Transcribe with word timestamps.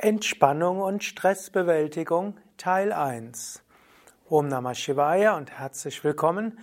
Entspannung 0.00 0.82
und 0.82 1.04
Stressbewältigung 1.04 2.36
Teil 2.58 2.92
1. 2.92 3.62
Om 4.28 4.46
Namah 4.46 4.74
Shivaya 4.74 5.38
und 5.38 5.50
herzlich 5.50 6.04
willkommen 6.04 6.58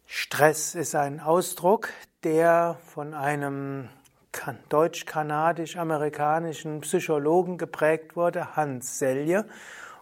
Stress 0.07 0.73
ist 0.73 0.95
ein 0.95 1.19
Ausdruck, 1.19 1.89
der 2.23 2.79
von 2.83 3.13
einem 3.13 3.89
deutsch-kanadisch-amerikanischen 4.69 6.81
Psychologen 6.81 7.59
geprägt 7.59 8.15
wurde, 8.15 8.55
Hans 8.55 8.97
Selye. 8.97 9.45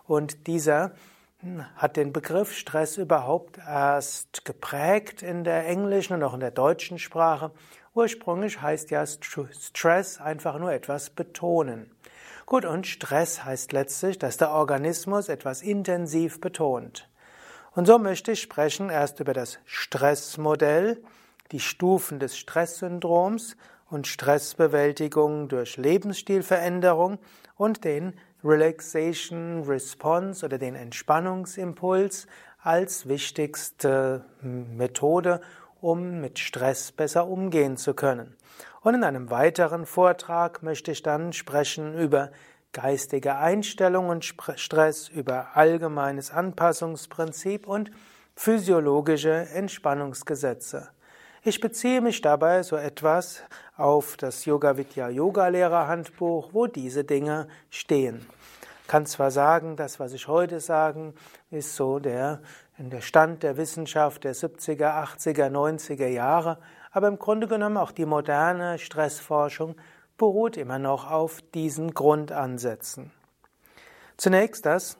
Und 0.07 0.47
dieser 0.47 0.93
hat 1.75 1.97
den 1.97 2.13
Begriff 2.13 2.53
Stress 2.53 2.95
überhaupt 2.95 3.57
erst 3.57 4.45
geprägt 4.45 5.23
in 5.23 5.43
der 5.43 5.67
englischen 5.67 6.13
und 6.13 6.23
auch 6.23 6.33
in 6.33 6.39
der 6.39 6.51
deutschen 6.51 6.99
Sprache 6.99 7.51
Ursprünglich 7.95 8.59
heißt 8.61 8.89
ja 8.89 9.05
Stress 9.05 10.19
einfach 10.19 10.57
nur 10.57 10.71
etwas 10.71 11.11
betonen. 11.11 11.91
Gut, 12.45 12.65
und 12.65 12.87
Stress 12.87 13.45
heißt 13.45 13.71
letztlich, 13.71 14.17
dass 14.17 14.37
der 14.37 14.51
Organismus 14.51 15.29
etwas 15.29 15.61
intensiv 15.61 16.41
betont. 16.41 17.07
Und 17.75 17.85
so 17.85 17.99
möchte 17.99 18.31
ich 18.31 18.41
sprechen 18.41 18.89
erst 18.89 19.19
über 19.19 19.33
das 19.33 19.59
Stressmodell, 19.65 21.03
die 21.51 21.59
Stufen 21.59 22.19
des 22.19 22.37
Stresssyndroms 22.37 23.57
und 23.89 24.07
Stressbewältigung 24.07 25.47
durch 25.47 25.77
Lebensstilveränderung 25.77 27.19
und 27.55 27.83
den 27.83 28.13
Relaxation 28.43 29.63
Response 29.63 30.45
oder 30.45 30.57
den 30.57 30.75
Entspannungsimpuls 30.75 32.27
als 32.61 33.07
wichtigste 33.07 34.25
Methode, 34.41 35.41
um 35.83 36.21
mit 36.21 36.39
Stress 36.39 36.91
besser 36.91 37.27
umgehen 37.27 37.75
zu 37.77 37.93
können. 37.93 38.37
Und 38.81 38.95
in 38.95 39.03
einem 39.03 39.29
weiteren 39.29 39.85
Vortrag 39.85 40.63
möchte 40.63 40.91
ich 40.91 41.03
dann 41.03 41.33
sprechen 41.33 41.97
über 41.97 42.31
geistige 42.71 43.35
Einstellung 43.35 44.09
und 44.09 44.25
Stress, 44.25 45.09
über 45.09 45.55
allgemeines 45.55 46.31
Anpassungsprinzip 46.31 47.67
und 47.67 47.91
physiologische 48.35 49.31
Entspannungsgesetze. 49.31 50.89
Ich 51.43 51.59
beziehe 51.59 51.99
mich 51.99 52.21
dabei 52.21 52.63
so 52.63 52.77
etwas 52.77 53.43
auf 53.75 54.15
das 54.15 54.45
Yoga 54.45 54.77
Vidya 54.77 55.09
Yoga 55.09 55.49
Lehrerhandbuch, 55.49 56.49
wo 56.53 56.67
diese 56.67 57.03
Dinge 57.03 57.49
stehen. 57.69 58.25
Ich 58.83 58.87
kann 58.87 59.05
zwar 59.05 59.31
sagen, 59.31 59.75
das, 59.75 59.99
was 59.99 60.13
ich 60.13 60.27
heute 60.27 60.59
sagen, 60.59 61.13
ist 61.51 61.75
so 61.75 61.99
der 61.99 62.41
der 62.77 63.01
Stand 63.01 63.43
der 63.43 63.57
Wissenschaft 63.57 64.23
der 64.23 64.35
70er, 64.35 65.03
80er, 65.03 65.49
90er 65.49 66.07
Jahre, 66.07 66.57
aber 66.91 67.07
im 67.07 67.19
Grunde 67.19 67.47
genommen 67.47 67.77
auch 67.77 67.91
die 67.91 68.05
moderne 68.05 68.79
Stressforschung 68.79 69.75
beruht 70.17 70.57
immer 70.57 70.79
noch 70.79 71.09
auf 71.09 71.41
diesen 71.53 71.93
Grundansätzen. 71.93 73.11
Zunächst 74.17 74.65
das 74.65 74.97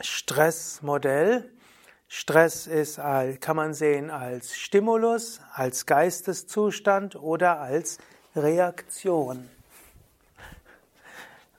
Stressmodell. 0.00 1.50
Stress 2.08 2.66
ist, 2.66 2.96
kann 2.96 3.56
man 3.56 3.72
sehen 3.72 4.10
als 4.10 4.54
Stimulus, 4.54 5.40
als 5.54 5.86
Geisteszustand 5.86 7.16
oder 7.16 7.60
als 7.60 7.98
Reaktion. 8.36 9.48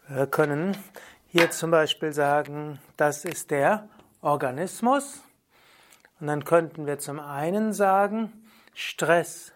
Wir 0.07 0.27
können 0.27 0.77
hier 1.27 1.49
zum 1.49 1.71
Beispiel 1.71 2.13
sagen, 2.13 2.79
das 2.97 3.25
ist 3.25 3.49
der 3.49 3.89
Organismus. 4.23 5.21
Und 6.19 6.27
dann 6.27 6.45
könnten 6.45 6.87
wir 6.87 6.97
zum 6.97 7.19
einen 7.19 7.73
sagen, 7.73 8.31
Stress 8.73 9.51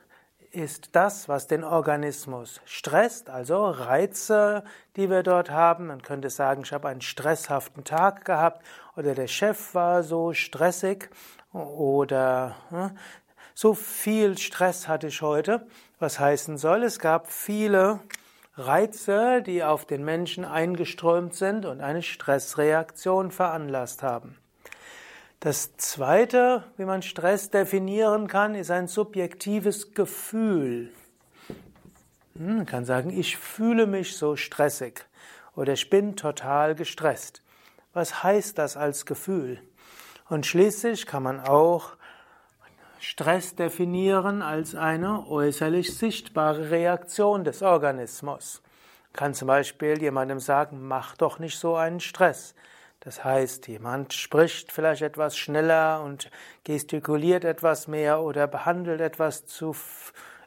ist 0.51 0.95
das, 0.95 1.29
was 1.29 1.47
den 1.47 1.63
Organismus 1.63 2.61
stresst, 2.65 3.29
also 3.29 3.65
Reize, 3.65 4.63
die 4.95 5.09
wir 5.09 5.23
dort 5.23 5.49
haben. 5.51 5.87
Man 5.87 6.01
könnte 6.01 6.29
sagen, 6.29 6.63
ich 6.63 6.73
habe 6.73 6.89
einen 6.89 7.01
stresshaften 7.01 7.83
Tag 7.83 8.25
gehabt 8.25 8.65
oder 8.95 9.13
der 9.13 9.27
Chef 9.27 9.73
war 9.73 10.03
so 10.03 10.33
stressig 10.33 11.09
oder 11.53 12.55
hm, 12.69 12.91
so 13.53 13.73
viel 13.73 14.37
Stress 14.37 14.87
hatte 14.87 15.07
ich 15.07 15.21
heute, 15.21 15.65
was 15.99 16.19
heißen 16.19 16.57
soll, 16.57 16.83
es 16.83 16.99
gab 16.99 17.31
viele 17.31 17.99
Reize, 18.55 19.41
die 19.41 19.63
auf 19.63 19.85
den 19.85 20.03
Menschen 20.03 20.45
eingeströmt 20.45 21.35
sind 21.35 21.65
und 21.65 21.81
eine 21.81 22.01
Stressreaktion 22.01 23.31
veranlasst 23.31 24.03
haben. 24.03 24.37
Das 25.39 25.77
zweite, 25.77 26.63
wie 26.77 26.85
man 26.85 27.03
Stress 27.03 27.51
definieren 27.51 28.27
kann, 28.27 28.55
ist 28.55 28.71
ein 28.71 28.87
subjektives 28.87 29.93
Gefühl. 29.93 30.91
Hm, 32.35 32.57
man 32.57 32.65
kann 32.65 32.85
sagen, 32.85 33.11
ich 33.11 33.37
fühle 33.37 33.85
mich 33.85 34.17
so 34.17 34.35
stressig 34.35 35.05
oder 35.55 35.73
ich 35.73 35.91
bin 35.91 36.15
total 36.15 36.73
gestresst. 36.73 37.43
Was 37.93 38.23
heißt 38.23 38.57
das 38.57 38.77
als 38.77 39.05
Gefühl? 39.05 39.61
Und 40.27 40.45
schließlich 40.45 41.05
kann 41.05 41.23
man 41.23 41.39
auch 41.39 41.97
Stress 42.99 43.55
definieren 43.55 44.41
als 44.41 44.73
eine 44.73 45.27
äußerlich 45.27 45.95
sichtbare 45.95 46.71
Reaktion 46.71 47.43
des 47.43 47.61
Organismus. 47.61 48.63
Man 49.03 49.13
kann 49.13 49.33
zum 49.35 49.47
Beispiel 49.47 50.01
jemandem 50.01 50.39
sagen, 50.39 50.87
mach 50.87 51.15
doch 51.15 51.37
nicht 51.37 51.59
so 51.59 51.75
einen 51.75 51.99
Stress. 51.99 52.55
Das 53.07 53.23
heißt, 53.23 53.69
jemand 53.69 54.11
spricht 54.11 54.69
vielleicht 54.69 55.01
etwas 55.01 55.37
schneller 55.37 56.03
und 56.03 56.29
gestikuliert 56.65 57.45
etwas 57.45 57.87
mehr 57.87 58.19
oder 58.19 58.47
behandelt 58.47 58.99
etwas 58.99 59.45
zu 59.45 59.73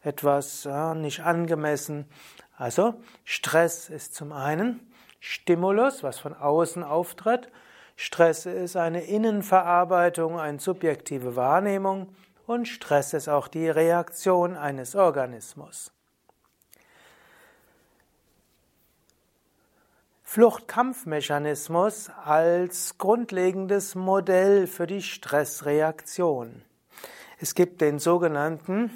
etwas 0.03 0.65
ja, 0.65 0.95
nicht 0.95 1.21
angemessen. 1.21 2.05
Also 2.59 3.01
Stress 3.25 3.89
ist 3.89 4.15
zum 4.15 4.33
einen 4.33 4.93
Stimulus, 5.21 6.03
was 6.03 6.19
von 6.19 6.35
außen 6.35 6.85
auftritt. 6.85 7.49
Stress 7.97 8.45
ist 8.45 8.77
eine 8.77 9.05
Innenverarbeitung, 9.05 10.39
eine 10.39 10.61
subjektive 10.61 11.37
Wahrnehmung 11.37 12.15
und 12.47 12.69
Stress 12.69 13.15
ist 13.15 13.31
auch 13.31 13.49
die 13.49 13.71
Reaktion 13.71 14.55
eines 14.55 14.95
Organismus. 14.95 15.93
Fluchtkampfmechanismus 20.33 22.09
als 22.25 22.99
grundlegendes 22.99 23.97
Modell 23.97 24.69
für 24.69 24.87
die 24.87 25.03
Stressreaktion. 25.03 26.63
Es 27.41 27.57
gibt 27.57 27.81
den 27.81 27.99
sogenannten 27.99 28.93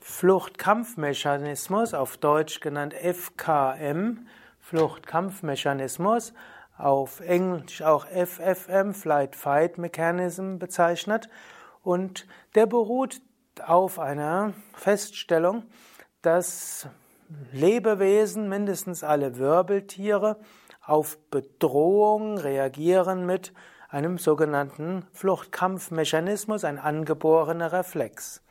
Fluchtkampfmechanismus, 0.00 1.92
auf 1.92 2.18
Deutsch 2.18 2.60
genannt 2.60 2.94
FKM, 2.94 4.28
Fluchtkampfmechanismus, 4.60 6.34
auf 6.78 7.18
Englisch 7.18 7.82
auch 7.82 8.06
FFM, 8.06 8.94
Flight 8.94 9.34
Fight 9.34 9.76
Mechanism 9.76 10.58
bezeichnet, 10.58 11.28
und 11.82 12.28
der 12.54 12.66
beruht 12.66 13.20
auf 13.66 13.98
einer 13.98 14.52
Feststellung, 14.72 15.64
dass 16.22 16.88
Lebewesen, 17.52 18.48
mindestens 18.48 19.04
alle 19.04 19.38
Wirbeltiere, 19.38 20.38
auf 20.84 21.18
Bedrohung 21.30 22.38
reagieren 22.38 23.26
mit 23.26 23.52
einem 23.88 24.18
sogenannten 24.18 25.04
Fluchtkampfmechanismus, 25.12 26.64
ein 26.64 26.78
angeborener 26.78 27.72
Reflex. 27.72 28.42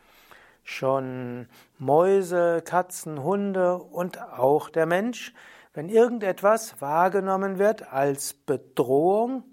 Schon 0.64 1.48
Mäuse, 1.78 2.62
Katzen, 2.64 3.24
Hunde 3.24 3.78
und 3.78 4.22
auch 4.22 4.70
der 4.70 4.86
Mensch, 4.86 5.34
wenn 5.74 5.90
irgendetwas 5.90 6.82
wahrgenommen 6.82 7.58
wird 7.58 7.92
als 7.92 8.34
Bedrohung, 8.34 9.44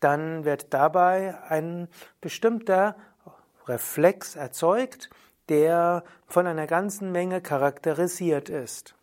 dann 0.00 0.44
wird 0.44 0.72
dabei 0.74 1.38
ein 1.48 1.88
bestimmter 2.20 2.96
Reflex 3.66 4.36
erzeugt, 4.36 5.10
der 5.48 6.04
von 6.26 6.46
einer 6.46 6.66
ganzen 6.66 7.12
Menge 7.12 7.40
charakterisiert 7.40 8.48
ist. 8.48 8.94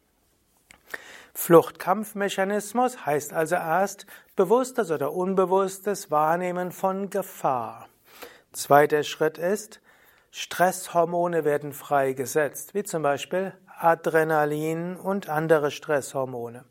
Fluchtkampfmechanismus 1.33 3.05
heißt 3.05 3.33
also 3.33 3.55
erst 3.55 4.05
bewusstes 4.35 4.91
oder 4.91 5.13
unbewusstes 5.13 6.11
Wahrnehmen 6.11 6.71
von 6.71 7.09
Gefahr. 7.09 7.87
Zweiter 8.51 9.03
Schritt 9.03 9.37
ist, 9.37 9.81
Stresshormone 10.31 11.45
werden 11.45 11.73
freigesetzt, 11.73 12.73
wie 12.73 12.83
zum 12.83 13.03
Beispiel 13.03 13.53
Adrenalin 13.79 14.95
und 14.95 15.29
andere 15.29 15.71
Stresshormone. 15.71 16.65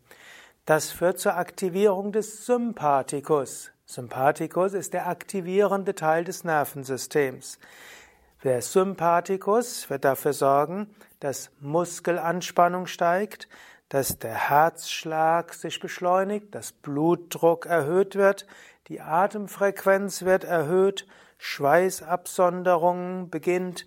Das 0.67 0.91
führt 0.91 1.19
zur 1.19 1.37
Aktivierung 1.37 2.13
des 2.13 2.47
Sympathikus. 2.47 3.73
Sympathikus 3.87 4.73
ist 4.73 4.93
der 4.95 5.09
aktivierende 5.09 5.95
Teil 5.95 6.23
des 6.25 6.45
Nervensystems. 6.45 7.59
Der 8.43 8.63
Sympathikus 8.63 9.91
wird 9.91 10.07
dafür 10.07 10.33
sorgen, 10.33 10.95
dass 11.21 11.51
Muskelanspannung 11.61 12.87
steigt, 12.87 13.49
dass 13.91 14.19
der 14.19 14.49
Herzschlag 14.49 15.53
sich 15.53 15.79
beschleunigt, 15.79 16.55
dass 16.55 16.73
Blutdruck 16.73 17.67
erhöht 17.67 18.15
wird, 18.17 18.47
die 18.89 19.03
Atemfrequenz 19.03 20.23
wird 20.23 20.45
erhöht, 20.45 21.07
Schweißabsonderung 21.37 23.29
beginnt, 23.29 23.87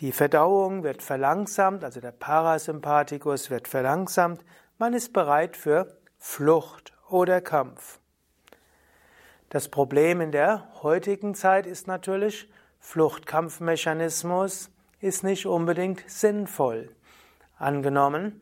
die 0.00 0.12
Verdauung 0.12 0.82
wird 0.82 1.02
verlangsamt, 1.02 1.82
also 1.82 2.00
der 2.00 2.12
Parasympathikus 2.12 3.48
wird 3.48 3.68
verlangsamt, 3.68 4.44
man 4.76 4.92
ist 4.92 5.14
bereit 5.14 5.56
für 5.56 5.96
Flucht 6.18 6.92
oder 7.08 7.40
Kampf. 7.40 8.00
Das 9.48 9.70
Problem 9.70 10.20
in 10.20 10.30
der 10.30 10.68
heutigen 10.82 11.34
Zeit 11.34 11.66
ist 11.66 11.86
natürlich, 11.86 12.50
Fluchtkampfmechanismus 12.80 14.70
ist 15.00 15.24
nicht 15.24 15.46
unbedingt 15.46 16.08
sinnvoll. 16.08 16.90
Angenommen, 17.58 18.40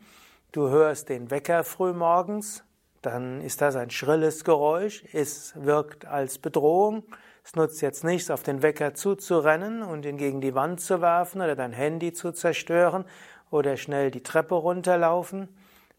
du 0.53 0.69
hörst 0.69 1.09
den 1.09 1.31
Wecker 1.31 1.65
früh 1.65 1.93
morgens, 1.93 2.65
dann 3.03 3.41
ist 3.41 3.61
das 3.61 3.77
ein 3.77 3.91
schrilles 3.91 4.45
Geräusch, 4.45 5.05
es 5.13 5.53
wirkt 5.57 6.07
als 6.07 6.39
Bedrohung. 6.39 7.05
Es 7.45 7.55
nutzt 7.55 7.81
jetzt 7.81 8.03
nichts, 8.03 8.31
auf 8.31 8.43
den 8.43 8.63
Wecker 8.63 8.95
zuzurennen 8.95 9.83
und 9.83 10.05
ihn 10.05 10.17
gegen 10.17 10.41
die 10.41 10.57
Wand 10.57 10.81
zu 10.81 11.01
werfen 11.01 11.41
oder 11.41 11.55
dein 11.55 11.73
Handy 11.73 12.13
zu 12.13 12.33
zerstören 12.33 13.05
oder 13.53 13.77
schnell 13.77 14.11
die 14.11 14.25
Treppe 14.25 14.57
runterlaufen, 14.57 15.49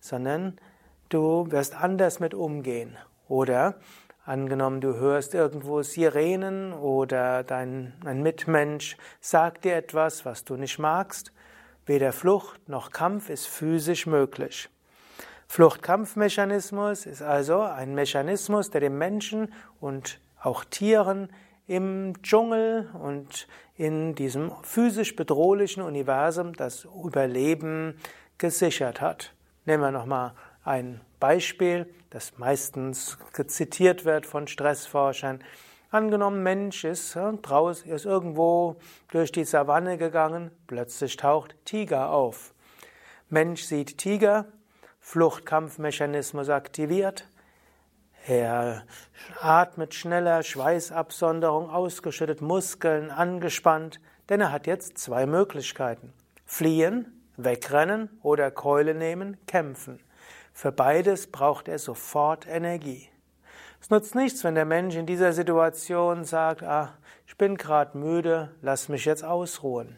sondern 0.01 0.57
du 1.07 1.49
wirst 1.49 1.73
anders 1.73 2.19
mit 2.19 2.33
umgehen. 2.33 2.97
Oder 3.29 3.75
Angenommen, 4.27 4.81
du 4.81 4.95
hörst 4.95 5.33
irgendwo 5.33 5.83
Sirenen 5.83 6.73
oder 6.73 7.45
dein 7.45 7.93
ein 8.03 8.21
Mitmensch 8.21 8.97
sagt 9.21 9.63
dir 9.63 9.77
etwas, 9.77 10.25
was 10.25 10.43
du 10.43 10.57
nicht 10.57 10.79
magst. 10.79 11.31
Weder 11.85 12.11
Flucht 12.11 12.67
noch 12.67 12.91
Kampf 12.91 13.29
ist 13.29 13.47
physisch 13.47 14.05
möglich. 14.05 14.67
Flucht-Kampf-Mechanismus 15.47 17.05
ist 17.05 17.21
also 17.21 17.61
ein 17.61 17.95
Mechanismus, 17.95 18.69
der 18.69 18.81
dem 18.81 18.97
Menschen 18.97 19.53
und 19.79 20.19
auch 20.41 20.65
Tieren 20.65 21.29
im 21.65 22.21
Dschungel 22.21 22.89
und 23.01 23.47
in 23.75 24.13
diesem 24.13 24.51
physisch 24.61 25.15
bedrohlichen 25.15 25.81
Universum 25.81 26.51
das 26.51 26.83
Überleben 26.83 27.97
gesichert 28.37 28.99
hat. 28.99 29.31
Nehmen 29.65 29.83
wir 29.83 29.91
nochmal 29.91 30.33
ein 30.67 31.01
Beispiel, 31.19 31.91
das 32.09 32.37
meistens 32.37 33.17
zitiert 33.47 34.05
wird 34.05 34.25
von 34.25 34.47
Stressforschern. 34.47 35.43
Angenommen, 35.89 36.43
Mensch 36.43 36.83
ist 36.83 37.15
draußen, 37.15 37.89
ist 37.89 38.05
irgendwo 38.05 38.75
durch 39.11 39.31
die 39.31 39.45
Savanne 39.45 39.97
gegangen, 39.97 40.51
plötzlich 40.67 41.15
taucht 41.15 41.55
Tiger 41.63 42.11
auf. 42.11 42.53
Mensch 43.29 43.63
sieht 43.63 43.97
Tiger, 43.97 44.45
Fluchtkampfmechanismus 44.99 46.49
aktiviert. 46.49 47.27
Er 48.27 48.83
atmet 49.39 49.93
schneller, 49.93 50.43
Schweißabsonderung 50.43 51.69
ausgeschüttet, 51.69 52.41
Muskeln 52.41 53.09
angespannt, 53.09 54.01
denn 54.27 54.41
er 54.41 54.51
hat 54.51 54.67
jetzt 54.67 54.97
zwei 54.97 55.25
Möglichkeiten. 55.25 56.11
Fliehen, 56.45 57.23
wegrennen 57.37 58.09
oder 58.21 58.51
Keule 58.51 58.93
nehmen, 58.93 59.37
kämpfen. 59.47 59.99
Für 60.57 60.71
beides 60.71 61.27
braucht 61.27 61.67
er 61.67 61.77
sofort 61.77 62.47
Energie. 62.47 63.07
Es 63.79 63.91
nutzt 63.91 64.15
nichts, 64.15 64.43
wenn 64.43 64.55
der 64.55 64.65
Mensch 64.65 64.95
in 64.95 65.05
dieser 65.05 65.31
Situation 65.31 66.23
sagt, 66.23 66.63
ah, 66.63 66.97
ich 67.27 67.37
bin 67.37 67.57
gerade 67.57 67.95
müde, 67.95 68.55
lass 68.63 68.89
mich 68.89 69.05
jetzt 69.05 69.23
ausruhen. 69.23 69.97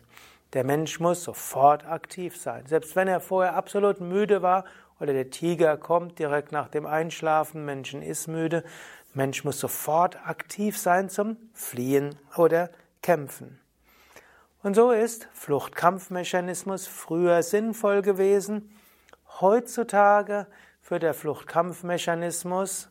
Der 0.52 0.66
Mensch 0.66 1.00
muss 1.00 1.24
sofort 1.24 1.88
aktiv 1.88 2.36
sein. 2.36 2.66
Selbst 2.66 2.98
wenn 2.98 3.08
er 3.08 3.22
vorher 3.22 3.56
absolut 3.56 4.02
müde 4.02 4.42
war 4.42 4.66
oder 5.00 5.14
der 5.14 5.30
Tiger 5.30 5.78
kommt 5.78 6.20
direkt 6.20 6.52
nach 6.52 6.68
dem 6.68 6.86
Einschlafen, 6.86 7.64
Menschen 7.64 8.02
ist 8.02 8.28
müde, 8.28 8.66
Mensch 9.14 9.46
muss 9.46 9.62
sofort 9.62 10.18
aktiv 10.28 10.78
sein 10.78 11.08
zum 11.08 11.38
Fliehen 11.54 12.16
oder 12.36 12.70
Kämpfen. 13.02 13.62
Und 14.62 14.76
so 14.76 14.92
ist 14.92 15.30
Fluchtkampfmechanismus 15.32 16.86
früher 16.86 17.44
sinnvoll 17.44 18.02
gewesen 18.02 18.76
Heutzutage 19.42 20.48
führt 20.82 21.04
der 21.04 21.14
Fluchtkampfmechanismus 21.14 22.90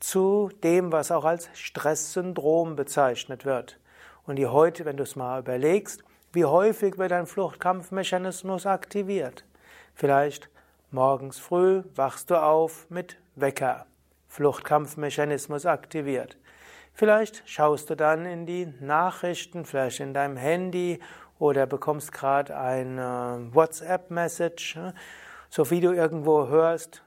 zu 0.00 0.50
dem, 0.64 0.90
was 0.90 1.12
auch 1.12 1.24
als 1.24 1.48
Stresssyndrom 1.54 2.74
bezeichnet 2.74 3.44
wird. 3.44 3.78
Und 4.26 4.36
die 4.36 4.46
heute, 4.46 4.84
wenn 4.84 4.96
du 4.96 5.04
es 5.04 5.14
mal 5.14 5.38
überlegst, 5.38 6.02
wie 6.32 6.44
häufig 6.44 6.98
wird 6.98 7.12
ein 7.12 7.26
Fluchtkampfmechanismus 7.26 8.66
aktiviert? 8.66 9.44
Vielleicht 9.94 10.50
morgens 10.90 11.38
früh 11.38 11.84
wachst 11.94 12.30
du 12.30 12.42
auf 12.42 12.90
mit 12.90 13.16
Wecker. 13.36 13.86
Fluchtkampfmechanismus 14.26 15.64
aktiviert. 15.64 16.36
Vielleicht 16.92 17.48
schaust 17.48 17.88
du 17.88 17.94
dann 17.94 18.26
in 18.26 18.46
die 18.46 18.66
Nachrichten, 18.80 19.64
vielleicht 19.64 20.00
in 20.00 20.12
deinem 20.12 20.36
Handy 20.36 20.98
oder 21.38 21.66
bekommst 21.66 22.12
gerade 22.12 22.56
eine 22.56 23.48
WhatsApp-Message 23.52 24.76
so 25.50 25.70
wie 25.70 25.80
du 25.80 25.92
irgendwo 25.92 26.48
hörst, 26.48 27.02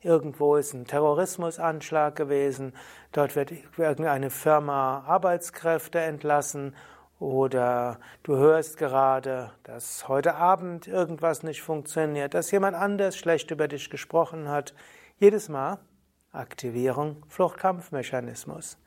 irgendwo 0.00 0.56
ist 0.56 0.74
ein 0.74 0.84
Terrorismusanschlag 0.84 2.14
gewesen, 2.16 2.72
dort 3.12 3.36
wird 3.36 3.52
irgendeine 3.76 4.30
Firma 4.30 5.04
Arbeitskräfte 5.06 6.00
entlassen 6.00 6.74
oder 7.18 7.98
du 8.22 8.36
hörst 8.36 8.76
gerade, 8.76 9.50
dass 9.62 10.06
heute 10.08 10.34
Abend 10.34 10.86
irgendwas 10.86 11.42
nicht 11.42 11.62
funktioniert, 11.62 12.34
dass 12.34 12.50
jemand 12.50 12.76
anders 12.76 13.16
schlecht 13.16 13.50
über 13.50 13.68
dich 13.68 13.88
gesprochen 13.88 14.48
hat. 14.48 14.74
Jedes 15.18 15.48
Mal 15.48 15.78
Aktivierung 16.32 17.24
Fluchtkampfmechanismus. 17.28 18.78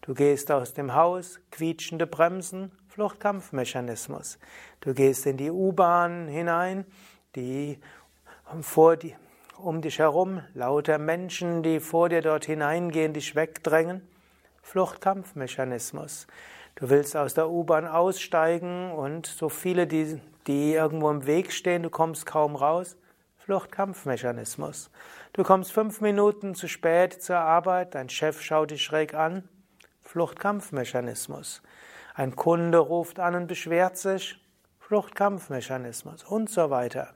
Du 0.00 0.14
gehst 0.14 0.50
aus 0.50 0.72
dem 0.72 0.94
Haus, 0.94 1.40
quietschende 1.50 2.06
Bremsen, 2.06 2.72
Fluchtkampfmechanismus. 2.88 4.38
Du 4.80 4.94
gehst 4.94 5.26
in 5.26 5.36
die 5.36 5.50
U-Bahn 5.50 6.28
hinein, 6.28 6.86
die 7.36 7.78
vor 8.60 8.96
die, 8.96 9.14
um 9.58 9.80
dich 9.80 9.98
herum, 9.98 10.42
lauter 10.54 10.98
Menschen, 10.98 11.62
die 11.62 11.80
vor 11.80 12.08
dir 12.08 12.22
dort 12.22 12.44
hineingehen, 12.46 13.12
dich 13.12 13.34
wegdrängen. 13.34 14.06
Fluchtkampfmechanismus. 14.62 16.26
Du 16.74 16.90
willst 16.90 17.16
aus 17.16 17.34
der 17.34 17.48
U-Bahn 17.48 17.86
aussteigen 17.86 18.90
und 18.90 19.26
so 19.26 19.48
viele, 19.48 19.86
die, 19.86 20.20
die 20.46 20.74
irgendwo 20.74 21.10
im 21.10 21.26
Weg 21.26 21.52
stehen, 21.52 21.82
du 21.82 21.90
kommst 21.90 22.26
kaum 22.26 22.56
raus. 22.56 22.96
Fluchtkampfmechanismus. 23.38 24.90
Du 25.32 25.44
kommst 25.44 25.72
fünf 25.72 26.00
Minuten 26.00 26.54
zu 26.54 26.68
spät 26.68 27.22
zur 27.22 27.38
Arbeit, 27.38 27.94
dein 27.94 28.08
Chef 28.08 28.42
schaut 28.42 28.72
dich 28.72 28.82
schräg 28.82 29.14
an. 29.14 29.48
Fluchtkampfmechanismus. 30.02 31.62
Ein 32.14 32.34
Kunde 32.34 32.78
ruft 32.78 33.20
an 33.20 33.36
und 33.36 33.46
beschwert 33.46 33.96
sich. 33.96 34.40
Fluchtkampfmechanismus 34.80 36.24
und 36.24 36.50
so 36.50 36.70
weiter. 36.70 37.15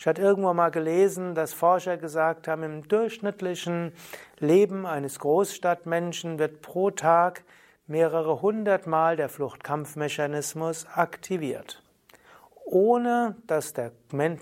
Ich 0.00 0.06
hatte 0.06 0.22
irgendwo 0.22 0.54
mal 0.54 0.70
gelesen, 0.70 1.34
dass 1.34 1.52
Forscher 1.52 1.98
gesagt 1.98 2.48
haben, 2.48 2.62
im 2.62 2.88
durchschnittlichen 2.88 3.92
Leben 4.38 4.86
eines 4.86 5.18
Großstadtmenschen 5.18 6.38
wird 6.38 6.62
pro 6.62 6.90
Tag 6.90 7.44
mehrere 7.86 8.40
hundert 8.40 8.86
Mal 8.86 9.16
der 9.16 9.28
Fluchtkampfmechanismus 9.28 10.86
aktiviert, 10.86 11.82
ohne 12.64 13.36
dass 13.46 13.74
der, 13.74 13.92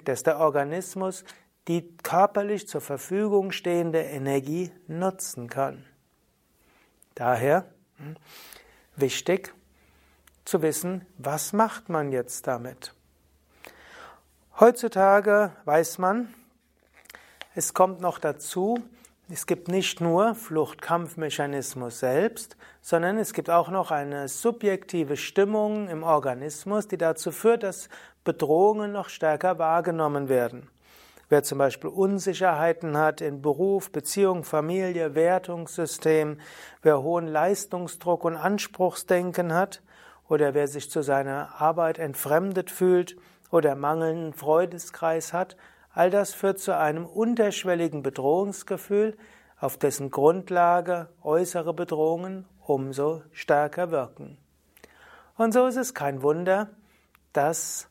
dass 0.04 0.22
der 0.22 0.38
Organismus 0.38 1.24
die 1.66 1.96
körperlich 2.04 2.68
zur 2.68 2.80
Verfügung 2.80 3.50
stehende 3.50 4.02
Energie 4.02 4.70
nutzen 4.86 5.48
kann. 5.48 5.84
Daher 7.16 7.64
hm, 7.96 8.14
wichtig 8.94 9.52
zu 10.44 10.62
wissen, 10.62 11.04
was 11.16 11.52
macht 11.52 11.88
man 11.88 12.12
jetzt 12.12 12.46
damit? 12.46 12.94
Heutzutage 14.60 15.52
weiß 15.66 15.98
man, 15.98 16.34
es 17.54 17.74
kommt 17.74 18.00
noch 18.00 18.18
dazu, 18.18 18.82
es 19.30 19.46
gibt 19.46 19.68
nicht 19.68 20.00
nur 20.00 20.34
Fluchtkampfmechanismus 20.34 22.00
selbst, 22.00 22.56
sondern 22.80 23.18
es 23.18 23.34
gibt 23.34 23.50
auch 23.50 23.70
noch 23.70 23.92
eine 23.92 24.26
subjektive 24.26 25.16
Stimmung 25.16 25.86
im 25.86 26.02
Organismus, 26.02 26.88
die 26.88 26.98
dazu 26.98 27.30
führt, 27.30 27.62
dass 27.62 27.88
Bedrohungen 28.24 28.90
noch 28.90 29.10
stärker 29.10 29.60
wahrgenommen 29.60 30.28
werden. 30.28 30.68
Wer 31.28 31.44
zum 31.44 31.58
Beispiel 31.58 31.90
Unsicherheiten 31.90 32.96
hat 32.96 33.20
in 33.20 33.40
Beruf, 33.40 33.92
Beziehung, 33.92 34.42
Familie, 34.42 35.14
Wertungssystem, 35.14 36.40
wer 36.82 37.00
hohen 37.00 37.28
Leistungsdruck 37.28 38.24
und 38.24 38.34
Anspruchsdenken 38.34 39.54
hat, 39.54 39.82
oder 40.28 40.52
wer 40.52 40.66
sich 40.66 40.90
zu 40.90 41.02
seiner 41.02 41.60
Arbeit 41.60 41.98
entfremdet 41.98 42.72
fühlt, 42.72 43.16
oder 43.50 43.74
mangelnden 43.74 44.32
Freudeskreis 44.32 45.32
hat, 45.32 45.56
all 45.92 46.10
das 46.10 46.32
führt 46.34 46.58
zu 46.58 46.76
einem 46.76 47.06
unterschwelligen 47.06 48.02
Bedrohungsgefühl, 48.02 49.16
auf 49.60 49.76
dessen 49.76 50.10
Grundlage 50.10 51.08
äußere 51.22 51.74
Bedrohungen 51.74 52.46
umso 52.60 53.22
stärker 53.32 53.90
wirken. 53.90 54.38
Und 55.36 55.52
so 55.52 55.66
ist 55.66 55.76
es 55.76 55.94
kein 55.94 56.22
Wunder, 56.22 56.68
dass 57.32 57.88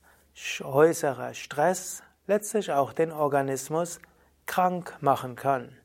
äußerer 0.63 1.33
Stress 1.33 2.03
letztlich 2.27 2.71
auch 2.71 2.93
den 2.93 3.11
Organismus 3.11 3.99
krank 4.45 4.95
machen 5.01 5.35
kann. 5.35 5.75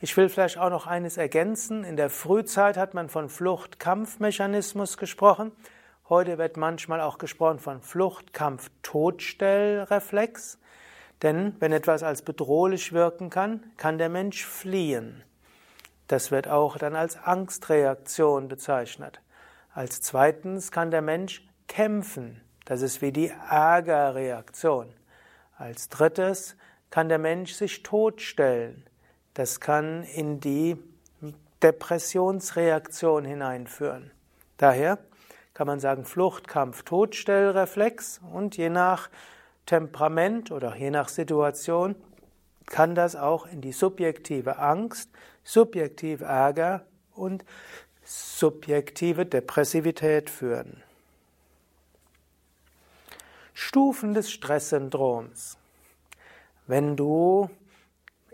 Ich 0.00 0.16
will 0.16 0.28
vielleicht 0.28 0.58
auch 0.58 0.70
noch 0.70 0.86
eines 0.86 1.18
ergänzen. 1.18 1.84
In 1.84 1.96
der 1.96 2.08
Frühzeit 2.08 2.76
hat 2.78 2.94
man 2.94 3.10
von 3.10 3.28
Flucht-Kampfmechanismus 3.28 4.96
gesprochen. 4.96 5.52
Heute 6.10 6.36
wird 6.38 6.56
manchmal 6.56 7.00
auch 7.00 7.18
gesprochen 7.18 7.60
von 7.60 7.82
Fluchtkampf-Todstellreflex. 7.82 10.58
Denn 11.22 11.54
wenn 11.60 11.70
etwas 11.70 12.02
als 12.02 12.22
bedrohlich 12.22 12.92
wirken 12.92 13.30
kann, 13.30 13.62
kann 13.76 13.96
der 13.96 14.08
Mensch 14.08 14.44
fliehen. 14.44 15.22
Das 16.08 16.32
wird 16.32 16.48
auch 16.48 16.78
dann 16.78 16.96
als 16.96 17.16
Angstreaktion 17.16 18.48
bezeichnet. 18.48 19.20
Als 19.72 20.00
zweitens 20.00 20.72
kann 20.72 20.90
der 20.90 21.02
Mensch 21.02 21.46
kämpfen. 21.68 22.40
Das 22.64 22.82
ist 22.82 23.02
wie 23.02 23.12
die 23.12 23.32
Ärgerreaktion. 23.48 24.92
Als 25.58 25.90
drittes 25.90 26.56
kann 26.90 27.08
der 27.08 27.18
Mensch 27.18 27.52
sich 27.52 27.84
totstellen. 27.84 28.84
Das 29.34 29.60
kann 29.60 30.02
in 30.02 30.40
die 30.40 30.76
Depressionsreaktion 31.62 33.24
hineinführen. 33.24 34.10
Daher 34.56 34.98
kann 35.60 35.66
man 35.66 35.78
sagen 35.78 36.06
Flucht, 36.06 36.48
Kampf, 36.48 36.84
Todstellreflex 36.84 38.22
und 38.32 38.56
je 38.56 38.70
nach 38.70 39.10
Temperament 39.66 40.50
oder 40.50 40.74
je 40.74 40.90
nach 40.90 41.10
Situation 41.10 41.96
kann 42.64 42.94
das 42.94 43.14
auch 43.14 43.44
in 43.44 43.60
die 43.60 43.72
subjektive 43.72 44.58
Angst, 44.58 45.10
subjektive 45.44 46.24
Ärger 46.24 46.86
und 47.14 47.44
subjektive 48.02 49.26
Depressivität 49.26 50.30
führen. 50.30 50.82
Stufen 53.52 54.14
des 54.14 54.30
Stresssyndroms. 54.30 55.58
Wenn 56.68 56.96
du 56.96 57.50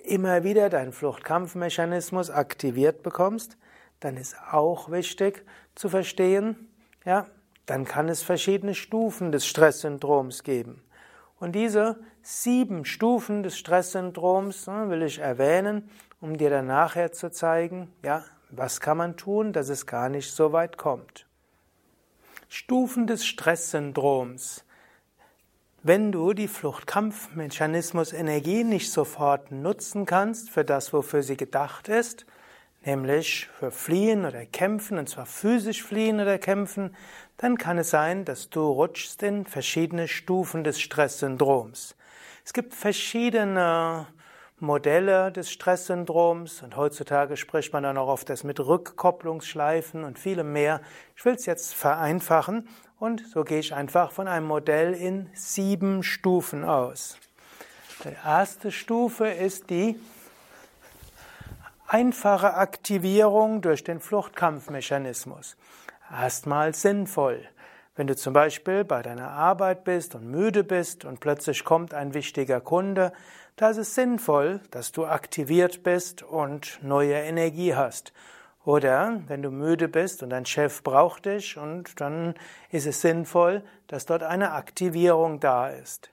immer 0.04 0.45
wieder 0.45 0.71
deinen 0.71 0.92
Fluchtkampfmechanismus 0.92 2.30
aktiviert 2.30 3.02
bekommst, 3.02 3.56
dann 3.99 4.16
ist 4.16 4.37
auch 4.52 4.92
wichtig 4.92 5.45
zu 5.75 5.88
verstehen, 5.88 6.65
ja, 7.06 7.26
dann 7.64 7.86
kann 7.86 8.10
es 8.10 8.22
verschiedene 8.22 8.75
Stufen 8.75 9.32
des 9.32 9.46
Stresssyndroms 9.46 10.42
geben. 10.42 10.82
Und 11.38 11.52
diese 11.52 11.98
sieben 12.22 12.84
Stufen 12.84 13.42
des 13.42 13.56
Stresssyndroms 13.56 14.66
ne, 14.66 14.90
will 14.90 15.02
ich 15.02 15.18
erwähnen, 15.18 15.88
um 16.20 16.36
dir 16.36 16.50
dann 16.50 16.66
nachher 16.66 17.12
zu 17.12 17.30
zeigen, 17.30 17.92
ja, 18.04 18.25
was 18.50 18.80
kann 18.80 18.96
man 18.96 19.16
tun, 19.16 19.52
dass 19.52 19.68
es 19.68 19.86
gar 19.86 20.08
nicht 20.08 20.30
so 20.30 20.52
weit 20.52 20.76
kommt. 20.76 21.26
Stufen 22.48 23.06
des 23.06 23.26
Stresssyndroms. 23.26 24.64
Wenn 25.82 26.10
du 26.10 26.32
die 26.32 26.48
Fluchtkampfmechanismus 26.48 28.12
Energie 28.12 28.64
nicht 28.64 28.90
sofort 28.90 29.52
nutzen 29.52 30.06
kannst 30.06 30.50
für 30.50 30.64
das, 30.64 30.92
wofür 30.92 31.22
sie 31.22 31.36
gedacht 31.36 31.88
ist, 31.88 32.26
nämlich 32.87 33.49
für 33.59 33.71
Fliehen 33.71 34.25
oder 34.25 34.47
Kämpfen, 34.47 34.99
und 34.99 35.09
zwar 35.09 35.26
physisch 35.26 35.83
fliehen 35.83 36.21
oder 36.21 36.38
kämpfen, 36.38 36.95
dann 37.37 37.59
kann 37.59 37.78
es 37.78 37.90
sein, 37.90 38.25
dass 38.25 38.49
du 38.49 38.61
rutschst 38.61 39.23
in 39.23 39.45
verschiedene 39.45 40.09
Stufen 40.09 40.64
des 40.64 40.81
Stresssyndroms. 40.81 41.97
Es 42.45 42.52
gibt 42.52 42.75
verschiedene 42.75 44.07
Modelle 44.59 45.33
des 45.33 45.50
Stresssyndroms 45.50 46.62
und 46.62 46.76
heutzutage 46.76 47.37
spricht 47.37 47.75
man 47.75 47.83
dann 47.83 47.99
auch 47.99 48.09
oft 48.09 48.31
das 48.31 48.43
mit 48.43 48.59
Rückkopplungsschleifen 48.59 50.02
und 50.02 50.19
vielem 50.19 50.52
mehr. 50.52 50.81
Ich 51.14 51.25
will 51.26 51.35
es 51.35 51.45
jetzt 51.45 51.75
vereinfachen 51.75 52.66
und 52.99 53.26
so 53.26 53.45
gehe 53.45 53.59
ich 53.59 53.75
einfach 53.75 54.12
von 54.12 54.28
einem 54.28 54.47
Modell 54.47 54.95
in 54.95 55.28
sieben 55.35 56.02
Stufen 56.02 56.64
aus. 56.64 57.19
Die 58.05 58.16
erste 58.25 58.73
Stufe 58.73 59.28
ist 59.28 59.69
die 59.69 59.99
einfache 61.88 62.55
Aktivierung 62.55 63.61
durch 63.62 63.85
den 63.85 64.00
Fluchtkampfmechanismus. 64.00 65.57
Erstmal 66.11 66.75
sinnvoll. 66.75 67.49
Wenn 67.95 68.07
du 68.07 68.14
zum 68.14 68.35
Beispiel 68.35 68.85
bei 68.85 69.02
deiner 69.02 69.31
Arbeit 69.31 69.85
bist 69.85 70.14
und 70.14 70.31
müde 70.31 70.64
bist 70.64 71.05
und 71.05 71.21
plötzlich 71.21 71.64
kommt 71.64 71.95
ein 71.95 72.12
wichtiger 72.12 72.61
Kunde, 72.61 73.12
da 73.57 73.71
ist 73.71 73.78
es 73.78 73.95
sinnvoll, 73.95 74.61
dass 74.71 74.93
du 74.93 75.07
aktiviert 75.07 75.83
bist 75.83 76.23
und 76.23 76.78
neue 76.83 77.14
Energie 77.14 77.75
hast. 77.75 78.12
Oder 78.66 79.23
wenn 79.28 79.43
du 79.43 79.50
müde 79.50 79.88
bist 79.88 80.23
und 80.23 80.31
dein 80.31 80.45
Chef 80.45 80.83
braucht 80.83 81.25
dich 81.25 81.57
und 81.57 82.00
dann 82.00 82.35
ist 82.71 82.87
es 82.87 83.00
sinnvoll, 83.00 83.62
dass 83.87 84.05
dort 84.05 84.25
eine 84.25 84.52
Aktivierung 84.52 85.40
da 85.40 85.69
ist. 85.69 86.11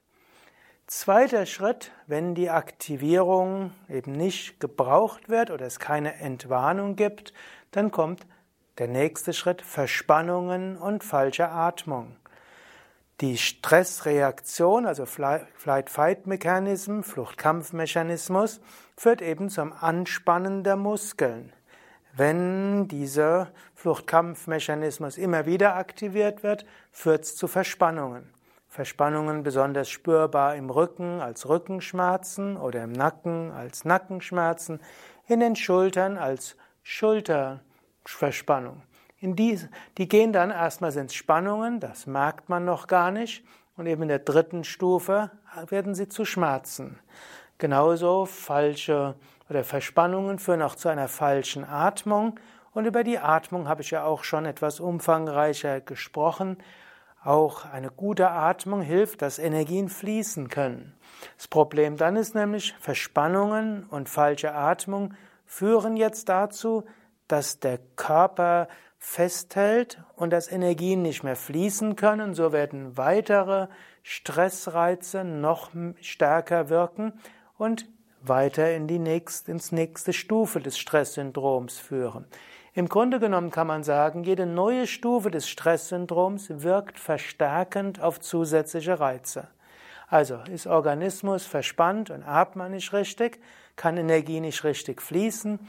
Zweiter 0.88 1.46
Schritt, 1.46 1.92
wenn 2.08 2.36
die 2.36 2.50
Aktivierung 2.50 3.72
eben 3.90 4.12
nicht 4.12 4.60
gebraucht 4.60 5.30
wird 5.30 5.50
oder 5.50 5.66
es 5.66 5.80
keine 5.80 6.16
Entwarnung 6.16 6.98
gibt, 6.98 7.34
dann 7.72 7.90
kommt 7.90 8.28
der 8.78 8.90
nächste 8.90 9.32
Schritt 9.34 9.62
Verspannungen 9.62 10.78
und 10.78 11.04
falsche 11.04 11.50
Atmung. 11.50 12.18
Die 13.22 13.38
Stressreaktion, 13.38 14.86
also 14.86 15.06
Flight-Fight-Mechanism, 15.06 17.02
Flucht-Kampf-Mechanismus, 17.02 18.60
führt 18.98 19.22
eben 19.22 19.50
zum 19.50 19.72
Anspannen 19.72 20.66
der 20.66 20.76
Muskeln. 20.76 21.54
Wenn 22.16 22.90
dieser 22.90 23.52
Flucht-Kampf-Mechanismus 23.76 25.18
immer 25.18 25.46
wieder 25.46 25.76
aktiviert 25.76 26.44
wird, 26.44 26.66
führt 26.92 27.24
es 27.24 27.38
zu 27.38 27.48
Verspannungen. 27.48 28.30
Verspannungen 28.74 29.44
besonders 29.44 29.88
spürbar 29.88 30.56
im 30.56 30.72
Rücken 30.72 31.22
als 31.22 31.48
Rückenschmerzen 31.48 32.58
oder 32.58 32.84
im 32.84 32.92
Nacken 32.92 33.52
als 33.52 33.86
Nackenschmerzen, 33.86 34.80
in 35.28 35.42
den 35.42 35.56
Schultern 35.56 36.18
als 36.18 36.58
Schulterverspannung. 36.82 38.82
In 39.20 39.36
die, 39.36 39.60
die 40.00 40.08
gehen 40.08 40.34
dann 40.34 40.50
erstmal 40.50 40.92
sind 40.92 41.14
Spannungen, 41.14 41.82
das 41.82 42.08
merkt 42.08 42.50
man 42.50 42.66
noch 42.66 42.88
gar 42.88 43.12
nicht, 43.12 43.46
und 43.78 43.86
eben 43.86 44.02
in 44.02 44.08
der 44.08 44.18
dritten 44.18 44.64
Stufe 44.64 45.30
werden 45.68 45.94
sie 45.94 46.10
zu 46.10 46.26
Schmerzen. 46.26 46.98
Genauso 47.60 48.26
falsche 48.26 49.14
oder 49.52 49.64
Verspannungen 49.64 50.40
führen 50.40 50.64
auch 50.64 50.74
zu 50.74 50.90
einer 50.90 51.10
falschen 51.10 51.64
Atmung. 51.64 52.40
Und 52.74 52.86
über 52.86 53.04
die 53.04 53.20
Atmung 53.20 53.68
habe 53.68 53.84
ich 53.84 53.92
ja 53.92 54.04
auch 54.04 54.24
schon 54.24 54.46
etwas 54.46 54.80
umfangreicher 54.80 55.80
gesprochen. 55.80 56.58
Auch 57.24 57.66
eine 57.66 57.90
gute 57.90 58.30
Atmung 58.32 58.82
hilft, 58.82 59.22
dass 59.22 59.40
Energien 59.40 59.88
fließen 59.88 60.50
können. 60.50 60.94
Das 61.38 61.48
Problem 61.48 61.96
dann 61.96 62.18
ist 62.18 62.36
nämlich, 62.36 62.76
Verspannungen 62.80 63.86
und 63.86 64.10
falsche 64.10 64.54
Atmung 64.54 65.14
führen 65.46 65.96
jetzt 65.96 66.28
dazu, 66.28 66.84
dass 67.28 67.60
der 67.60 67.80
Körper 67.96 68.68
festhält 68.98 70.02
und 70.16 70.32
dass 70.32 70.52
Energien 70.52 71.02
nicht 71.02 71.24
mehr 71.24 71.36
fließen 71.36 71.96
können. 71.96 72.34
So 72.34 72.52
werden 72.52 72.98
weitere 72.98 73.68
Stressreize 74.02 75.24
noch 75.24 75.72
stärker 76.02 76.70
wirken 76.70 77.14
und 77.58 77.88
weiter 78.28 78.74
in 78.74 78.88
die 78.88 79.00
nächste, 79.00 79.52
ins 79.52 79.72
nächste 79.72 80.14
Stufe 80.14 80.60
des 80.60 80.78
Stresssyndroms 80.78 81.78
führen. 81.78 82.26
Im 82.74 82.90
Grunde 82.90 83.20
genommen 83.20 83.52
kann 83.52 83.68
man 83.68 83.84
sagen, 83.84 84.24
jede 84.24 84.46
neue 84.46 84.88
Stufe 84.88 85.30
des 85.30 85.48
Stresssyndroms 85.48 86.48
wirkt 86.50 87.00
verstärkend 87.00 88.02
auf 88.02 88.20
zusätzliche 88.20 89.00
Reize. 89.00 89.48
Also 90.08 90.40
ist 90.52 90.68
Organismus 90.68 91.46
verspannt 91.46 92.10
und 92.10 92.24
atmet 92.24 92.72
nicht 92.72 92.94
richtig, 92.94 93.40
kann 93.76 93.98
Energie 93.98 94.40
nicht 94.40 94.64
richtig 94.64 95.02
fließen 95.02 95.60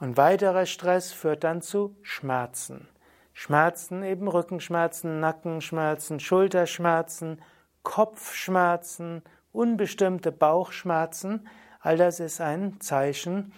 und 0.00 0.16
weiterer 0.16 0.66
Stress 0.66 1.12
führt 1.12 1.44
dann 1.44 1.62
zu 1.62 1.96
Schmerzen. 2.02 2.88
Schmerzen, 3.32 4.02
eben 4.02 4.28
Rückenschmerzen, 4.28 5.20
Nackenschmerzen, 5.20 6.20
Schulterschmerzen, 6.20 7.42
Kopfschmerzen, 7.82 9.22
unbestimmte 9.52 10.32
Bauchschmerzen, 10.32 11.46
all 11.86 11.96
das 11.96 12.18
ist 12.18 12.40
ein 12.40 12.80
Zeichen 12.80 13.52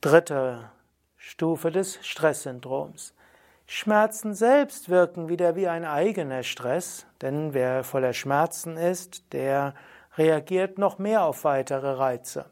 dritter 0.00 0.72
Stufe 1.16 1.70
des 1.70 2.00
Stresssyndroms. 2.04 3.14
Schmerzen 3.64 4.34
selbst 4.34 4.88
wirken 4.88 5.28
wieder 5.28 5.54
wie 5.54 5.68
ein 5.68 5.84
eigener 5.84 6.42
Stress, 6.42 7.06
denn 7.22 7.54
wer 7.54 7.84
voller 7.84 8.12
Schmerzen 8.12 8.76
ist, 8.76 9.32
der 9.32 9.74
reagiert 10.18 10.78
noch 10.78 10.98
mehr 10.98 11.22
auf 11.22 11.44
weitere 11.44 11.92
Reize. 11.92 12.46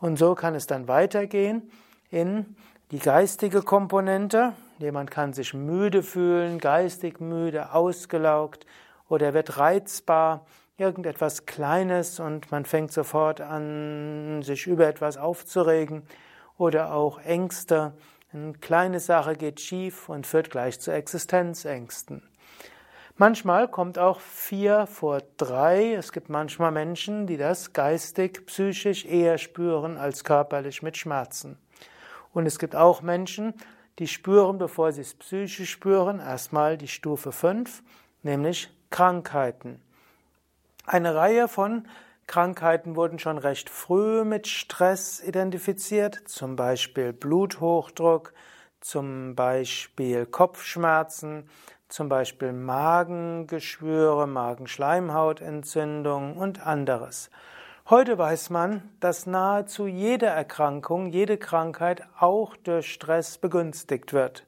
Und 0.00 0.18
so 0.18 0.34
kann 0.34 0.56
es 0.56 0.66
dann 0.66 0.88
weitergehen 0.88 1.70
in 2.10 2.56
die 2.90 2.98
geistige 2.98 3.62
Komponente. 3.62 4.54
Jemand 4.80 5.12
kann 5.12 5.32
sich 5.32 5.54
müde 5.54 6.02
fühlen, 6.02 6.58
geistig 6.58 7.20
müde, 7.20 7.72
ausgelaugt 7.72 8.66
oder 9.08 9.32
wird 9.32 9.58
reizbar. 9.58 10.44
Irgendetwas 10.80 11.46
Kleines 11.46 12.18
und 12.18 12.50
man 12.50 12.64
fängt 12.64 12.90
sofort 12.92 13.40
an, 13.40 14.42
sich 14.42 14.66
über 14.66 14.86
etwas 14.86 15.18
aufzuregen 15.18 16.02
oder 16.56 16.94
auch 16.94 17.20
Ängste. 17.20 17.92
Eine 18.32 18.54
kleine 18.54 18.98
Sache 18.98 19.36
geht 19.36 19.60
schief 19.60 20.08
und 20.08 20.26
führt 20.26 20.50
gleich 20.50 20.80
zu 20.80 20.90
Existenzängsten. 20.90 22.22
Manchmal 23.16 23.68
kommt 23.68 23.98
auch 23.98 24.18
vier 24.20 24.86
vor 24.86 25.20
drei. 25.36 25.92
Es 25.92 26.10
gibt 26.10 26.30
manchmal 26.30 26.72
Menschen, 26.72 27.26
die 27.26 27.36
das 27.36 27.74
geistig, 27.74 28.46
psychisch 28.46 29.04
eher 29.04 29.36
spüren 29.36 29.98
als 29.98 30.24
körperlich 30.24 30.82
mit 30.82 30.96
Schmerzen. 30.96 31.58
Und 32.32 32.46
es 32.46 32.58
gibt 32.58 32.74
auch 32.74 33.02
Menschen, 33.02 33.52
die 33.98 34.06
spüren, 34.06 34.56
bevor 34.56 34.92
sie 34.92 35.02
es 35.02 35.14
psychisch 35.14 35.70
spüren, 35.70 36.20
erstmal 36.20 36.78
die 36.78 36.88
Stufe 36.88 37.32
5, 37.32 37.82
nämlich 38.22 38.72
Krankheiten. 38.88 39.82
Eine 40.92 41.14
Reihe 41.14 41.46
von 41.46 41.86
Krankheiten 42.26 42.96
wurden 42.96 43.20
schon 43.20 43.38
recht 43.38 43.70
früh 43.70 44.24
mit 44.24 44.48
Stress 44.48 45.22
identifiziert, 45.22 46.20
zum 46.24 46.56
Beispiel 46.56 47.12
Bluthochdruck, 47.12 48.34
zum 48.80 49.36
Beispiel 49.36 50.26
Kopfschmerzen, 50.26 51.48
zum 51.88 52.08
Beispiel 52.08 52.52
Magengeschwüre, 52.52 54.26
Magenschleimhautentzündung 54.26 56.36
und 56.36 56.66
anderes. 56.66 57.30
Heute 57.88 58.18
weiß 58.18 58.50
man, 58.50 58.82
dass 58.98 59.26
nahezu 59.26 59.86
jede 59.86 60.26
Erkrankung, 60.26 61.06
jede 61.06 61.38
Krankheit 61.38 62.02
auch 62.18 62.56
durch 62.56 62.92
Stress 62.92 63.38
begünstigt 63.38 64.12
wird. 64.12 64.44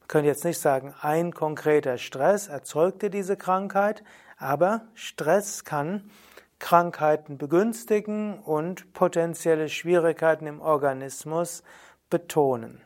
Man 0.00 0.08
könnte 0.08 0.28
jetzt 0.28 0.46
nicht 0.46 0.60
sagen, 0.60 0.94
ein 1.02 1.34
konkreter 1.34 1.98
Stress 1.98 2.48
erzeugte 2.48 3.10
diese 3.10 3.36
Krankheit, 3.36 4.02
aber 4.44 4.82
Stress 4.94 5.64
kann 5.64 6.10
Krankheiten 6.58 7.38
begünstigen 7.38 8.38
und 8.38 8.92
potenzielle 8.92 9.68
Schwierigkeiten 9.68 10.46
im 10.46 10.60
Organismus 10.60 11.62
betonen. 12.10 12.80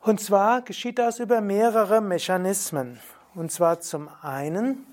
Und 0.00 0.20
zwar 0.20 0.62
geschieht 0.62 0.98
das 0.98 1.18
über 1.18 1.40
mehrere 1.40 2.00
Mechanismen. 2.00 3.00
Und 3.34 3.52
zwar 3.52 3.80
zum 3.80 4.08
einen 4.22 4.86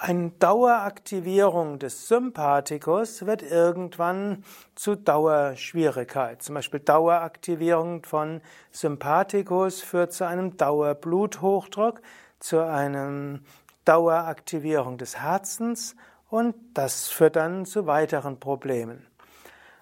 eine 0.00 0.30
Daueraktivierung 0.38 1.80
des 1.80 2.06
Sympathikus 2.06 3.26
wird 3.26 3.42
irgendwann 3.42 4.44
zu 4.76 4.94
Dauerschwierigkeit. 4.94 6.40
Zum 6.40 6.54
Beispiel 6.54 6.78
Daueraktivierung 6.78 8.04
von 8.04 8.40
Sympathikus 8.70 9.80
führt 9.82 10.12
zu 10.12 10.24
einem 10.24 10.56
Dauerbluthochdruck, 10.56 12.00
zu 12.38 12.64
einer 12.64 13.40
Daueraktivierung 13.84 14.98
des 14.98 15.20
Herzens 15.20 15.96
und 16.28 16.54
das 16.74 17.08
führt 17.08 17.36
dann 17.36 17.64
zu 17.64 17.86
weiteren 17.86 18.38
Problemen. 18.38 19.06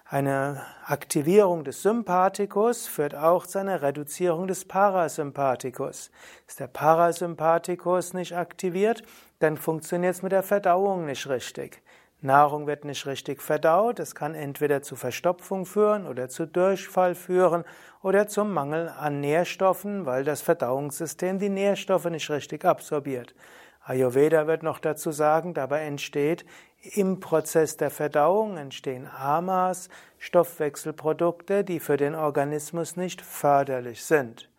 Eine 0.09 0.65
Aktivierung 0.85 1.65
des 1.65 1.81
Sympathikus 1.81 2.87
führt 2.87 3.13
auch 3.13 3.45
zu 3.45 3.59
einer 3.59 3.81
Reduzierung 3.81 4.47
des 4.47 4.63
Parasympathikus. 4.63 6.11
Ist 6.47 6.61
der 6.61 6.67
Parasympathikus 6.67 8.13
nicht 8.13 8.33
aktiviert, 8.33 9.03
dann 9.39 9.57
funktioniert 9.57 10.15
es 10.15 10.21
mit 10.21 10.31
der 10.31 10.43
Verdauung 10.43 11.05
nicht 11.05 11.27
richtig. 11.27 11.81
Nahrung 12.21 12.65
wird 12.65 12.83
nicht 12.83 13.05
richtig 13.05 13.41
verdaut, 13.41 13.99
es 13.99 14.15
kann 14.15 14.33
entweder 14.33 14.81
zu 14.81 14.95
Verstopfung 14.95 15.65
führen 15.65 16.07
oder 16.07 16.29
zu 16.29 16.47
Durchfall 16.47 17.13
führen 17.13 17.63
oder 18.01 18.27
zum 18.27 18.53
Mangel 18.53 18.89
an 18.89 19.19
Nährstoffen, 19.19 20.05
weil 20.07 20.23
das 20.23 20.41
Verdauungssystem 20.41 21.37
die 21.37 21.49
Nährstoffe 21.49 22.05
nicht 22.05 22.29
richtig 22.31 22.65
absorbiert. 22.65 23.35
Ayurveda 23.83 24.47
wird 24.47 24.63
noch 24.63 24.79
dazu 24.79 25.11
sagen, 25.11 25.53
dabei 25.53 25.81
entsteht 25.85 26.45
im 26.81 27.19
Prozess 27.19 27.77
der 27.77 27.89
Verdauung 27.89 28.57
entstehen 28.57 29.07
Amas, 29.07 29.89
Stoffwechselprodukte, 30.17 31.63
die 31.63 31.79
für 31.79 31.97
den 31.97 32.15
Organismus 32.15 32.97
nicht 32.97 33.21
förderlich 33.21 34.03
sind. 34.03 34.49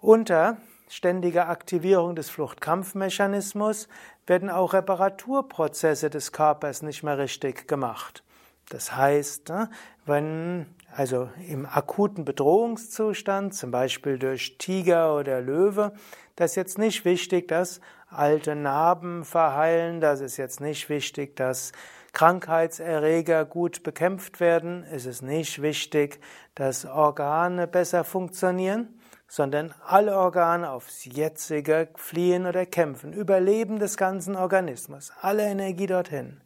Unter 0.00 0.58
ständiger 0.88 1.48
Aktivierung 1.48 2.14
des 2.14 2.30
Fluchtkampfmechanismus 2.30 3.88
werden 4.26 4.50
auch 4.50 4.72
Reparaturprozesse 4.72 6.10
des 6.10 6.32
Körpers 6.32 6.82
nicht 6.82 7.02
mehr 7.02 7.18
richtig 7.18 7.68
gemacht. 7.68 8.22
Das 8.68 8.96
heißt, 8.96 9.48
ne, 9.48 9.70
wenn 10.04 10.66
also 10.96 11.28
im 11.48 11.66
akuten 11.66 12.24
Bedrohungszustand, 12.24 13.54
zum 13.54 13.70
Beispiel 13.70 14.18
durch 14.18 14.56
Tiger 14.58 15.14
oder 15.16 15.40
Löwe, 15.40 15.92
das 16.36 16.52
ist 16.52 16.56
jetzt 16.56 16.78
nicht 16.78 17.04
wichtig, 17.04 17.48
dass 17.48 17.80
alte 18.08 18.56
Narben 18.56 19.24
verheilen, 19.24 20.00
das 20.00 20.20
ist 20.20 20.36
jetzt 20.36 20.60
nicht 20.60 20.88
wichtig, 20.88 21.36
dass 21.36 21.72
Krankheitserreger 22.12 23.44
gut 23.44 23.82
bekämpft 23.82 24.40
werden, 24.40 24.84
es 24.90 25.04
ist 25.04 25.22
nicht 25.22 25.60
wichtig, 25.60 26.18
dass 26.54 26.86
Organe 26.86 27.66
besser 27.66 28.04
funktionieren, 28.04 28.95
sondern 29.28 29.74
alle 29.84 30.16
Organe 30.16 30.70
aufs 30.70 31.04
Jetzige 31.04 31.88
fliehen 31.96 32.46
oder 32.46 32.66
kämpfen, 32.66 33.12
Überleben 33.12 33.78
des 33.78 33.96
ganzen 33.96 34.36
Organismus, 34.36 35.12
alle 35.20 35.44
Energie 35.44 35.86
dorthin. 35.86 36.40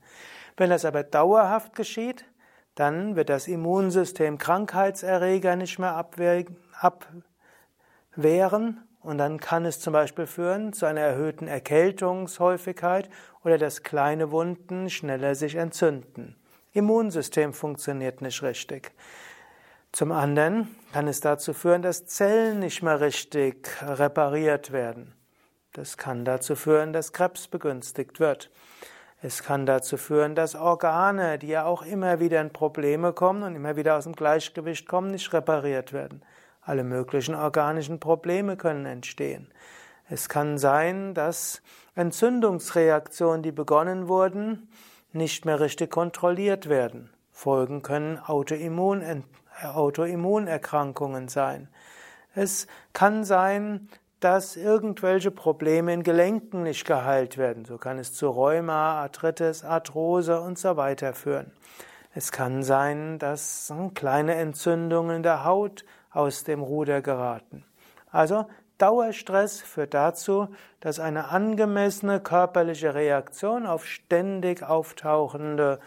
Wenn 0.57 0.71
das 0.71 0.85
aber 0.85 1.03
dauerhaft 1.03 1.75
geschieht, 1.75 2.25
dann 2.75 3.17
wird 3.17 3.29
das 3.29 3.49
Immunsystem 3.49 4.39
Krankheitserreger 4.39 5.57
nicht 5.57 5.79
mehr 5.79 5.97
abwehren 5.97 6.57
und 9.03 9.19
dann 9.19 9.41
kann 9.41 9.65
es 9.65 9.81
zum 9.81 9.93
Beispiel 9.93 10.27
führen 10.27 10.73
zu 10.73 10.87
einer 10.87 11.01
erhöhten 11.01 11.49
Erkältungshäufigkeit 11.49 13.11
oder 13.45 13.59
dass 13.59 13.83
kleine 13.83 14.31
Wunden 14.31 14.91
schneller 14.91 15.35
sich 15.35 15.57
entzünden. 15.57 16.37
Immunsystem 16.73 17.53
funktioniert 17.53 18.23
nicht 18.23 18.43
richtig. 18.43 18.93
Zum 19.93 20.13
anderen 20.13 20.75
kann 20.93 21.09
es 21.09 21.21
dazu 21.21 21.53
führen, 21.53 21.83
dass 21.83 22.07
Zellen 22.07 22.61
nicht 22.61 22.83
mehr 22.83 23.01
richtig 23.01 23.69
repariert 23.83 24.71
werden. 24.73 25.15
Das 25.73 25.97
kann 25.97 26.25
dazu 26.25 26.55
führen, 26.55 26.93
dass 26.93 27.13
Krebs 27.13 27.49
begünstigt 27.49 28.21
wird. 28.21 28.51
Es 29.23 29.43
kann 29.43 29.67
dazu 29.67 29.97
führen, 29.97 30.35
dass 30.35 30.55
Organe, 30.55 31.39
die 31.39 31.49
ja 31.49 31.65
auch 31.65 31.83
immer 31.83 32.21
wieder 32.21 32.41
in 32.41 32.53
Probleme 32.53 33.13
kommen 33.13 33.43
und 33.43 33.55
immer 33.55 33.77
wieder 33.77 33.97
aus 33.97 34.05
dem 34.05 34.15
Gleichgewicht 34.15 34.89
kommen, 34.89 35.11
nicht 35.11 35.33
repariert 35.33 35.93
werden. 35.93 36.23
Alle 36.63 36.85
möglichen 36.85 37.35
organischen 37.35 38.01
Probleme 38.01 38.57
können 38.57 38.87
entstehen. 38.87 39.53
Es 40.09 40.29
kann 40.29 40.57
sein, 40.57 41.15
dass 41.15 41.63
Entzündungsreaktionen, 41.95 43.43
die 43.43 43.53
begonnen 43.53 44.09
wurden, 44.09 44.69
nicht 45.13 45.45
mehr 45.45 45.61
richtig 45.61 45.91
kontrolliert 45.91 46.69
werden. 46.69 47.11
Folgen 47.31 47.83
können 47.83 48.19
Autoimmun, 48.19 49.03
Autoimmunerkrankungen 49.63 51.29
sein. 51.29 51.69
Es 52.35 52.67
kann 52.93 53.25
sein, 53.25 53.89
dass 54.21 54.57
irgendwelche 54.57 55.31
Probleme 55.31 55.93
in 55.93 56.03
Gelenken 56.03 56.63
nicht 56.63 56.87
geheilt 56.87 57.39
werden. 57.39 57.65
So 57.65 57.79
kann 57.79 57.99
es 57.99 58.13
zu 58.13 58.29
Rheuma, 58.29 59.01
Arthritis, 59.01 59.65
Arthrose 59.65 60.41
und 60.41 60.59
so 60.59 60.77
weiter 60.77 61.15
führen. 61.15 61.53
Es 62.15 62.31
kann 62.31 62.63
sein, 62.63 63.19
dass 63.19 63.73
hm, 63.75 63.95
kleine 63.95 64.35
Entzündungen 64.35 65.23
der 65.23 65.45
Haut 65.45 65.85
aus 66.11 66.45
dem 66.45 66.61
Ruder 66.63 67.01
geraten. 67.03 67.65
Also 68.11 68.47
Dauerstress 68.79 69.61
führt 69.61 69.95
dazu, 69.95 70.49
dass 70.81 70.99
eine 71.01 71.29
angemessene 71.29 72.21
körperliche 72.21 72.95
Reaktion 72.95 73.67
auf 73.67 73.87
ständig 73.87 74.63
auftauchende, 74.63 75.81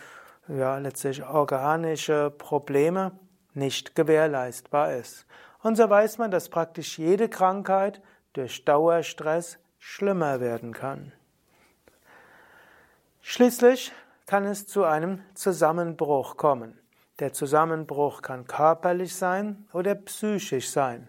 ja, 0.47 0.77
letztlich 0.77 1.25
organische 1.25 2.29
Probleme 2.29 3.11
nicht 3.55 3.95
gewährleistbar 3.95 4.93
ist. 4.93 5.25
Und 5.61 5.75
so 5.75 5.89
weiß 5.89 6.17
man, 6.17 6.31
dass 6.31 6.49
praktisch 6.49 6.97
jede 6.97 7.29
Krankheit 7.29 8.01
durch 8.33 8.65
Dauerstress 8.65 9.59
schlimmer 9.79 10.39
werden 10.39 10.73
kann. 10.73 11.13
Schließlich 13.21 13.93
kann 14.25 14.45
es 14.45 14.67
zu 14.67 14.83
einem 14.83 15.21
Zusammenbruch 15.33 16.37
kommen. 16.37 16.79
Der 17.19 17.31
Zusammenbruch 17.31 18.21
kann 18.21 18.47
körperlich 18.47 19.15
sein 19.15 19.67
oder 19.71 19.95
psychisch 19.95 20.69
sein. 20.71 21.07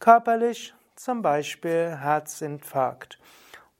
Körperlich 0.00 0.74
zum 0.96 1.22
Beispiel 1.22 1.96
Herzinfarkt 1.96 3.18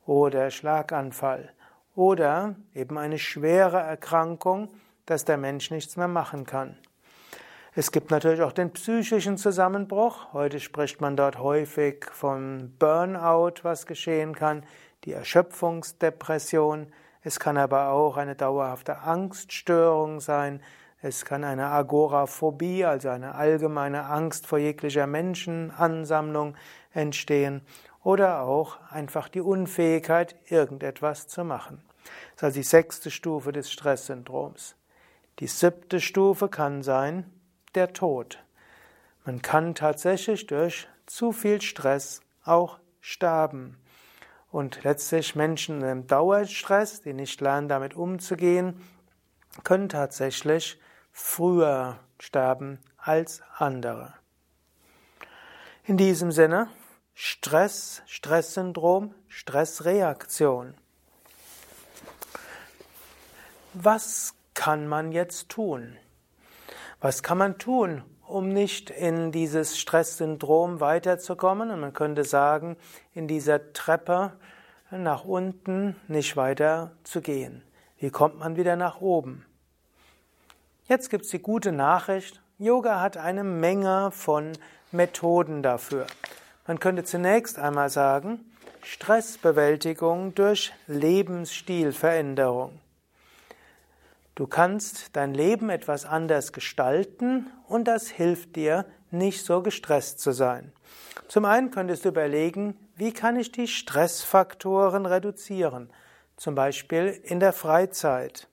oder 0.06 0.50
Schlaganfall 0.50 1.52
oder 1.94 2.56
eben 2.74 2.98
eine 2.98 3.18
schwere 3.18 3.80
Erkrankung, 3.80 4.68
dass 5.06 5.24
der 5.24 5.36
Mensch 5.36 5.70
nichts 5.70 5.96
mehr 5.96 6.08
machen 6.08 6.46
kann. 6.46 6.78
Es 7.76 7.90
gibt 7.90 8.12
natürlich 8.12 8.40
auch 8.42 8.52
den 8.52 8.70
psychischen 8.70 9.36
Zusammenbruch. 9.36 10.32
Heute 10.32 10.60
spricht 10.60 11.00
man 11.00 11.16
dort 11.16 11.40
häufig 11.40 12.04
von 12.12 12.72
Burnout, 12.78 13.64
was 13.64 13.86
geschehen 13.86 14.32
kann, 14.36 14.64
die 15.02 15.12
Erschöpfungsdepression. 15.12 16.92
Es 17.22 17.40
kann 17.40 17.56
aber 17.56 17.88
auch 17.88 18.16
eine 18.16 18.36
dauerhafte 18.36 18.98
Angststörung 18.98 20.20
sein. 20.20 20.62
Es 21.02 21.24
kann 21.24 21.42
eine 21.42 21.66
Agoraphobie, 21.66 22.84
also 22.84 23.08
eine 23.08 23.34
allgemeine 23.34 24.04
Angst 24.04 24.46
vor 24.46 24.58
jeglicher 24.58 25.08
Menschenansammlung 25.08 26.54
entstehen. 26.92 27.62
oder 28.04 28.42
auch 28.42 28.78
einfach 28.90 29.28
die 29.28 29.40
Unfähigkeit, 29.40 30.36
irgendetwas 30.46 31.26
zu 31.26 31.42
machen. 31.42 31.82
Das 31.88 32.36
ist 32.36 32.44
also 32.44 32.56
die 32.60 32.62
sechste 32.62 33.10
Stufe 33.10 33.50
des 33.50 33.72
Stresssyndroms. 33.72 34.76
Die 35.40 35.46
siebte 35.48 36.00
Stufe 36.00 36.48
kann 36.48 36.82
sein 36.82 37.33
der 37.76 37.92
Tod. 37.92 38.38
Man 39.24 39.42
kann 39.42 39.74
tatsächlich 39.74 40.46
durch 40.46 40.88
zu 41.06 41.32
viel 41.32 41.60
Stress 41.60 42.20
auch 42.44 42.78
sterben. 43.00 43.78
Und 44.50 44.84
letztlich 44.84 45.34
Menschen 45.34 45.82
im 45.82 46.06
Dauerstress, 46.06 47.02
die 47.02 47.12
nicht 47.12 47.40
lernen, 47.40 47.68
damit 47.68 47.94
umzugehen, 47.94 48.80
können 49.64 49.88
tatsächlich 49.88 50.78
früher 51.12 51.98
sterben 52.18 52.78
als 52.96 53.42
andere. 53.56 54.14
In 55.84 55.96
diesem 55.96 56.32
Sinne, 56.32 56.68
Stress, 57.14 58.02
Stresssyndrom, 58.06 59.14
Stressreaktion. 59.28 60.74
Was 63.74 64.34
kann 64.54 64.88
man 64.88 65.12
jetzt 65.12 65.48
tun? 65.48 65.96
Was 67.04 67.22
kann 67.22 67.36
man 67.36 67.58
tun, 67.58 68.02
um 68.26 68.48
nicht 68.48 68.88
in 68.88 69.30
dieses 69.30 69.78
Stresssyndrom 69.78 70.80
weiterzukommen? 70.80 71.70
Und 71.70 71.80
man 71.80 71.92
könnte 71.92 72.24
sagen, 72.24 72.78
in 73.12 73.28
dieser 73.28 73.74
Treppe 73.74 74.32
nach 74.90 75.26
unten 75.26 75.96
nicht 76.08 76.34
weiter 76.38 76.92
zu 77.02 77.20
gehen. 77.20 77.62
Wie 77.98 78.08
kommt 78.08 78.38
man 78.38 78.56
wieder 78.56 78.76
nach 78.76 79.02
oben? 79.02 79.44
Jetzt 80.88 81.10
gibt 81.10 81.26
es 81.26 81.30
die 81.30 81.40
gute 81.40 81.72
Nachricht, 81.72 82.40
Yoga 82.56 83.02
hat 83.02 83.18
eine 83.18 83.44
Menge 83.44 84.10
von 84.10 84.52
Methoden 84.90 85.62
dafür. 85.62 86.06
Man 86.66 86.80
könnte 86.80 87.04
zunächst 87.04 87.58
einmal 87.58 87.90
sagen, 87.90 88.50
Stressbewältigung 88.82 90.34
durch 90.34 90.72
Lebensstilveränderung. 90.86 92.80
Du 94.34 94.46
kannst 94.46 95.16
dein 95.16 95.32
Leben 95.32 95.70
etwas 95.70 96.04
anders 96.04 96.52
gestalten 96.52 97.50
und 97.68 97.84
das 97.84 98.08
hilft 98.08 98.56
dir, 98.56 98.84
nicht 99.10 99.44
so 99.44 99.62
gestresst 99.62 100.20
zu 100.20 100.32
sein. 100.32 100.72
Zum 101.28 101.44
einen 101.44 101.70
könntest 101.70 102.04
du 102.04 102.08
überlegen, 102.08 102.76
wie 102.96 103.12
kann 103.12 103.36
ich 103.36 103.52
die 103.52 103.68
Stressfaktoren 103.68 105.06
reduzieren, 105.06 105.90
zum 106.36 106.54
Beispiel 106.54 107.20
in 107.22 107.38
der 107.38 107.52
Freizeit. 107.52 108.48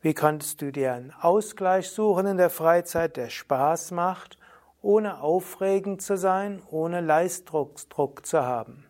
Wie 0.00 0.14
kannst 0.14 0.62
du 0.62 0.72
dir 0.72 0.94
einen 0.94 1.12
Ausgleich 1.12 1.90
suchen 1.90 2.26
in 2.26 2.36
der 2.36 2.50
Freizeit, 2.50 3.16
der 3.16 3.28
Spaß 3.28 3.90
macht 3.90 4.38
ohne 4.84 5.22
aufregend 5.22 6.02
zu 6.02 6.16
sein, 6.16 6.62
ohne 6.70 7.00
Leistungsdruck 7.00 8.26
zu 8.26 8.42
haben. 8.42 8.84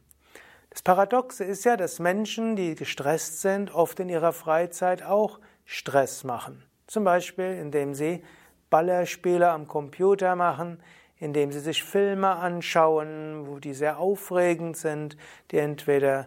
Das 0.70 0.82
Paradoxe 0.82 1.44
ist 1.44 1.64
ja, 1.64 1.76
dass 1.76 2.00
Menschen, 2.00 2.56
die 2.56 2.74
gestresst 2.74 3.40
sind, 3.40 3.72
oft 3.72 4.00
in 4.00 4.08
ihrer 4.08 4.32
Freizeit 4.32 5.04
auch 5.04 5.38
Stress 5.64 6.24
machen. 6.24 6.64
Zum 6.86 7.04
Beispiel, 7.04 7.58
indem 7.60 7.94
sie 7.94 8.22
Ballerspiele 8.70 9.50
am 9.50 9.66
Computer 9.68 10.36
machen, 10.36 10.82
indem 11.18 11.52
sie 11.52 11.60
sich 11.60 11.82
Filme 11.82 12.28
anschauen, 12.28 13.46
wo 13.46 13.58
die 13.58 13.74
sehr 13.74 13.98
aufregend 13.98 14.76
sind, 14.76 15.16
die 15.50 15.58
entweder 15.58 16.26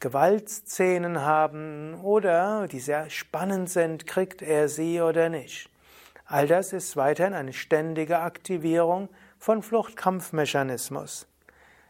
Gewaltszenen 0.00 1.22
haben 1.22 2.00
oder 2.02 2.68
die 2.68 2.78
sehr 2.78 3.10
spannend 3.10 3.68
sind, 3.68 4.06
kriegt 4.06 4.42
er 4.42 4.68
sie 4.68 5.00
oder 5.00 5.28
nicht. 5.28 5.70
All 6.24 6.46
das 6.46 6.72
ist 6.72 6.96
weiterhin 6.96 7.32
eine 7.34 7.52
ständige 7.52 8.20
Aktivierung 8.20 9.08
von 9.38 9.62
Fluchtkampfmechanismus. 9.62 11.26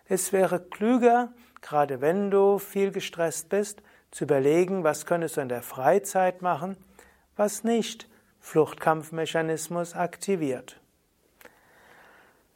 Es 0.06 0.32
wäre 0.32 0.60
klüger, 0.60 1.32
gerade 1.60 2.00
wenn 2.00 2.30
du 2.30 2.58
viel 2.58 2.92
gestresst 2.92 3.48
bist, 3.48 3.82
zu 4.10 4.24
überlegen, 4.24 4.84
was 4.84 5.06
könntest 5.06 5.36
du 5.36 5.40
in 5.40 5.48
der 5.48 5.62
Freizeit 5.62 6.42
machen, 6.42 6.76
was 7.36 7.64
nicht 7.64 8.08
Fluchtkampfmechanismus 8.40 9.94
aktiviert. 9.94 10.80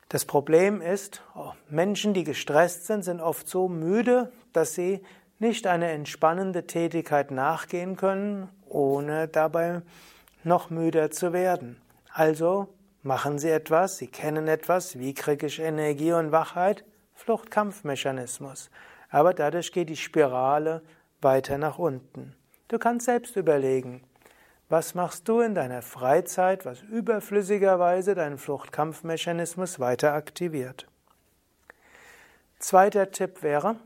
Das 0.09 0.25
Problem 0.25 0.83
ist, 0.83 1.23
oh, 1.35 1.53
Menschen, 1.71 2.13
die 2.13 2.25
gestresst 2.25 2.87
sind, 2.87 3.03
sind 3.03 3.21
oft 3.21 3.49
so 3.49 3.69
müde, 3.69 4.31
dass 4.53 4.75
sie 4.75 5.03
nicht 5.39 5.67
eine 5.67 5.91
entspannende 5.91 6.67
Tätigkeit 6.67 7.31
nachgehen 7.31 7.97
können, 7.97 8.49
ohne 8.69 9.27
dabei 9.27 9.83
noch 10.45 10.71
müder 10.71 11.11
zu 11.11 11.33
werden. 11.33 11.81
Also 12.13 12.69
machen 13.03 13.39
Sie 13.39 13.49
etwas, 13.49 13.99
Sie 13.99 14.07
kennen 14.07 14.49
etwas, 14.49 14.99
wie 14.99 15.15
kriege 15.15 15.47
ich 15.47 15.61
Energie 15.61 16.13
und 16.13 16.31
Wachheit? 16.31 16.85
Fluchtkampfmechanismus. 17.15 18.71
Aber 19.09 19.35
dadurch 19.35 19.73
geht 19.73 19.89
die 19.89 19.97
Spirale 19.97 20.83
weiter 21.23 21.59
nach 21.59 21.79
unten. 21.79 22.35
Du 22.69 22.79
kannst 22.79 23.07
selbst 23.07 23.37
überlegen, 23.37 24.03
was 24.69 24.95
machst 24.95 25.29
du 25.29 25.41
in 25.41 25.55
deiner 25.55 25.83
Freizeit, 25.83 26.65
was 26.65 26.81
überflüssigerweise 26.81 28.15
deinen 28.15 28.39
Fluchtkampfmechanismus 28.39 29.79
weiter 29.81 30.15
aktiviert. 30.15 30.87
Zweiter 32.59 33.11
Tipp 33.11 33.43
wäre 33.43 33.77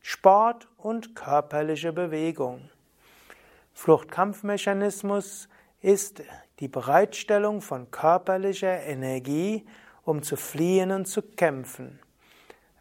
Sport 0.00 0.68
und 0.76 1.14
körperliche 1.14 1.92
Bewegung. 1.92 2.68
Fluchtkampfmechanismus 3.72 5.48
ist 5.80 6.22
die 6.60 6.68
Bereitstellung 6.68 7.62
von 7.62 7.90
körperlicher 7.90 8.82
Energie, 8.82 9.64
um 10.02 10.22
zu 10.22 10.36
fliehen 10.36 10.90
und 10.90 11.06
zu 11.06 11.22
kämpfen. 11.22 12.00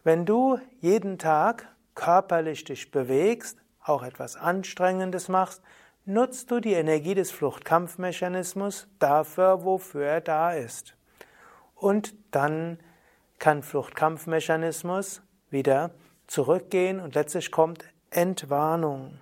Wenn 0.03 0.25
du 0.25 0.59
jeden 0.79 1.17
Tag 1.17 1.67
körperlich 1.93 2.63
dich 2.63 2.91
bewegst, 2.91 3.60
auch 3.83 4.03
etwas 4.03 4.35
Anstrengendes 4.35 5.27
machst, 5.29 5.61
nutzt 6.05 6.51
du 6.51 6.59
die 6.59 6.73
Energie 6.73 7.15
des 7.15 7.31
Fluchtkampfmechanismus 7.31 8.87
dafür, 8.99 9.63
wofür 9.63 10.05
er 10.05 10.21
da 10.21 10.53
ist. 10.53 10.95
Und 11.75 12.13
dann 12.31 12.79
kann 13.39 13.63
Fluchtkampfmechanismus 13.63 15.21
wieder 15.49 15.91
zurückgehen 16.27 16.99
und 16.99 17.15
letztlich 17.15 17.51
kommt 17.51 17.85
Entwarnung. 18.09 19.19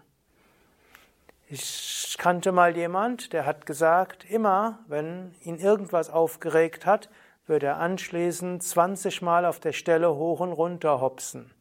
Ich 1.48 2.16
kannte 2.18 2.52
mal 2.52 2.76
jemand, 2.76 3.34
der 3.34 3.46
hat 3.46 3.66
gesagt, 3.66 4.30
immer 4.30 4.80
wenn 4.88 5.34
ihn 5.42 5.58
irgendwas 5.58 6.10
aufgeregt 6.10 6.86
hat, 6.86 7.10
würde 7.46 7.68
er 7.68 7.78
anschließend 7.78 8.62
20 8.62 9.22
Mal 9.22 9.46
auf 9.46 9.60
der 9.60 9.74
Stelle 9.74 10.16
hoch 10.16 10.40
und 10.40 10.52
runter 10.52 11.02
hopsen. 11.02 11.52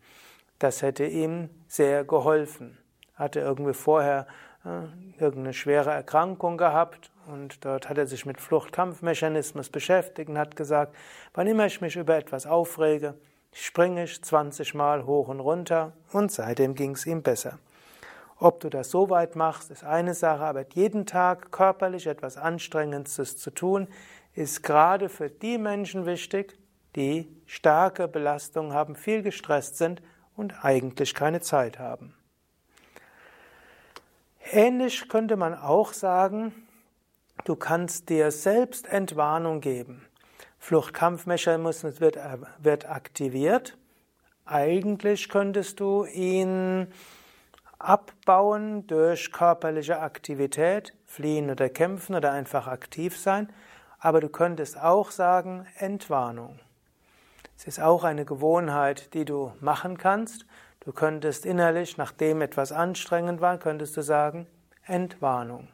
Das 0.58 0.82
hätte 0.82 1.06
ihm 1.06 1.48
sehr 1.68 2.04
geholfen. 2.04 2.77
Hatte 3.18 3.40
irgendwie 3.40 3.74
vorher 3.74 4.26
äh, 4.64 5.20
irgendeine 5.20 5.52
schwere 5.52 5.90
Erkrankung 5.90 6.56
gehabt 6.56 7.10
und 7.26 7.64
dort 7.64 7.88
hat 7.88 7.98
er 7.98 8.06
sich 8.06 8.24
mit 8.24 8.40
Fluchtkampfmechanismus 8.40 9.68
beschäftigt 9.68 10.30
und 10.30 10.38
hat 10.38 10.56
gesagt, 10.56 10.94
wann 11.34 11.46
immer 11.46 11.66
ich 11.66 11.80
mich 11.80 11.96
über 11.96 12.16
etwas 12.16 12.46
aufrege, 12.46 13.14
springe 13.52 14.04
ich 14.04 14.22
20 14.22 14.74
Mal 14.74 15.04
hoch 15.04 15.28
und 15.28 15.40
runter 15.40 15.92
und 16.12 16.32
seitdem 16.32 16.74
ging 16.74 16.92
es 16.92 17.06
ihm 17.06 17.22
besser. 17.22 17.58
Ob 18.40 18.60
du 18.60 18.70
das 18.70 18.90
so 18.90 19.10
weit 19.10 19.34
machst, 19.34 19.70
ist 19.70 19.84
eine 19.84 20.14
Sache, 20.14 20.44
aber 20.44 20.64
jeden 20.74 21.06
Tag 21.06 21.50
körperlich 21.50 22.06
etwas 22.06 22.36
Anstrengendes 22.36 23.36
zu 23.36 23.50
tun, 23.50 23.88
ist 24.34 24.62
gerade 24.62 25.08
für 25.08 25.28
die 25.28 25.58
Menschen 25.58 26.06
wichtig, 26.06 26.56
die 26.94 27.28
starke 27.46 28.06
Belastungen 28.06 28.72
haben, 28.72 28.94
viel 28.94 29.22
gestresst 29.22 29.76
sind 29.76 30.02
und 30.36 30.64
eigentlich 30.64 31.14
keine 31.14 31.40
Zeit 31.40 31.80
haben. 31.80 32.14
Ähnlich 34.50 35.08
könnte 35.08 35.36
man 35.36 35.54
auch 35.54 35.92
sagen, 35.92 36.54
du 37.44 37.54
kannst 37.54 38.08
dir 38.08 38.30
selbst 38.30 38.86
Entwarnung 38.86 39.60
geben. 39.60 40.06
Fluchtkampfmechanismus 40.58 42.00
wird, 42.00 42.18
wird 42.58 42.88
aktiviert. 42.88 43.76
Eigentlich 44.46 45.28
könntest 45.28 45.80
du 45.80 46.06
ihn 46.06 46.88
abbauen 47.78 48.86
durch 48.86 49.32
körperliche 49.32 50.00
Aktivität, 50.00 50.94
fliehen 51.04 51.50
oder 51.50 51.68
kämpfen 51.68 52.14
oder 52.14 52.32
einfach 52.32 52.66
aktiv 52.66 53.18
sein. 53.18 53.52
Aber 53.98 54.20
du 54.20 54.28
könntest 54.30 54.80
auch 54.80 55.10
sagen 55.10 55.66
Entwarnung. 55.76 56.58
Es 57.58 57.66
ist 57.66 57.80
auch 57.80 58.04
eine 58.04 58.24
Gewohnheit, 58.24 59.12
die 59.14 59.24
du 59.24 59.52
machen 59.60 59.98
kannst. 59.98 60.46
Du 60.78 60.92
könntest 60.92 61.44
innerlich, 61.44 61.96
nachdem 61.96 62.40
etwas 62.40 62.70
anstrengend 62.70 63.40
war, 63.40 63.58
könntest 63.58 63.96
du 63.96 64.02
sagen 64.02 64.46
Entwarnung. 64.86 65.66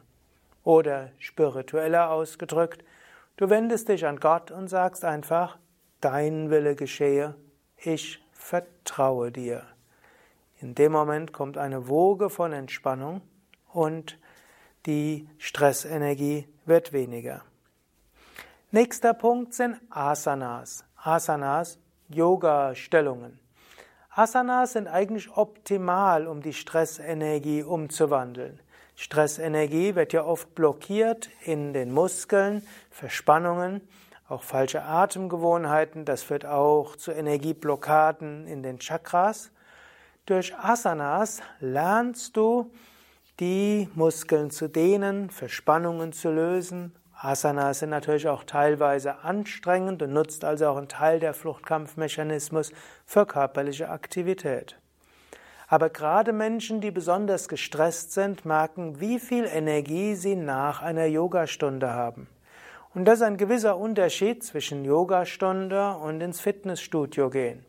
Oder 0.63 1.11
spiritueller 1.19 2.09
ausgedrückt, 2.09 2.83
du 3.37 3.51
wendest 3.51 3.87
dich 3.87 4.07
an 4.07 4.19
Gott 4.19 4.49
und 4.49 4.67
sagst 4.67 5.05
einfach, 5.05 5.59
dein 6.01 6.49
Wille 6.49 6.75
geschehe, 6.75 7.35
ich 7.77 8.19
vertraue 8.33 9.31
dir. 9.31 9.61
In 10.61 10.73
dem 10.73 10.91
Moment 10.91 11.33
kommt 11.33 11.55
eine 11.55 11.87
Woge 11.87 12.31
von 12.31 12.51
Entspannung 12.51 13.21
und 13.71 14.17
die 14.87 15.29
Stressenergie 15.37 16.47
wird 16.65 16.93
weniger. 16.93 17.43
Nächster 18.71 19.13
Punkt 19.13 19.53
sind 19.53 19.79
Asanas. 19.91 20.83
Asanas, 21.05 21.77
Yoga-Stellungen. 22.09 23.39
Asanas 24.09 24.73
sind 24.73 24.87
eigentlich 24.87 25.29
optimal, 25.37 26.25
um 26.25 26.41
die 26.41 26.53
Stressenergie 26.53 27.61
umzuwandeln. 27.61 28.59
Stressenergie 28.95 29.93
wird 29.93 30.13
ja 30.13 30.23
oft 30.23 30.55
blockiert 30.55 31.29
in 31.43 31.73
den 31.73 31.93
Muskeln, 31.93 32.65
Verspannungen, 32.89 33.81
auch 34.27 34.41
falsche 34.41 34.81
Atemgewohnheiten, 34.81 36.05
das 36.05 36.23
führt 36.23 36.45
auch 36.45 36.95
zu 36.95 37.11
Energieblockaden 37.11 38.47
in 38.47 38.63
den 38.63 38.79
Chakras. 38.79 39.51
Durch 40.25 40.57
Asanas 40.57 41.41
lernst 41.59 42.35
du, 42.35 42.71
die 43.39 43.89
Muskeln 43.93 44.49
zu 44.49 44.69
dehnen, 44.69 45.29
Verspannungen 45.29 46.13
zu 46.13 46.31
lösen. 46.31 46.95
Asanas 47.25 47.79
sind 47.79 47.89
natürlich 47.89 48.27
auch 48.27 48.43
teilweise 48.43 49.19
anstrengend 49.19 50.01
und 50.01 50.13
nutzt 50.13 50.45
also 50.45 50.67
auch 50.67 50.77
einen 50.77 50.87
Teil 50.87 51.19
der 51.19 51.33
Fluchtkampfmechanismus 51.33 52.71
für 53.05 53.25
körperliche 53.25 53.89
Aktivität. 53.89 54.77
Aber 55.67 55.89
gerade 55.89 56.31
Menschen, 56.31 56.81
die 56.81 56.91
besonders 56.91 57.47
gestresst 57.49 58.13
sind, 58.13 58.45
merken, 58.45 58.99
wie 58.99 59.19
viel 59.19 59.45
Energie 59.45 60.15
sie 60.15 60.35
nach 60.35 60.81
einer 60.81 61.05
Yogastunde 61.05 61.91
haben. 61.91 62.27
Und 62.93 63.05
das 63.05 63.19
ist 63.19 63.23
ein 63.23 63.37
gewisser 63.37 63.77
Unterschied 63.77 64.43
zwischen 64.43 64.85
Yogastunde 64.85 65.97
und 65.97 66.21
ins 66.21 66.39
Fitnessstudio 66.39 67.29
gehen. 67.29 67.65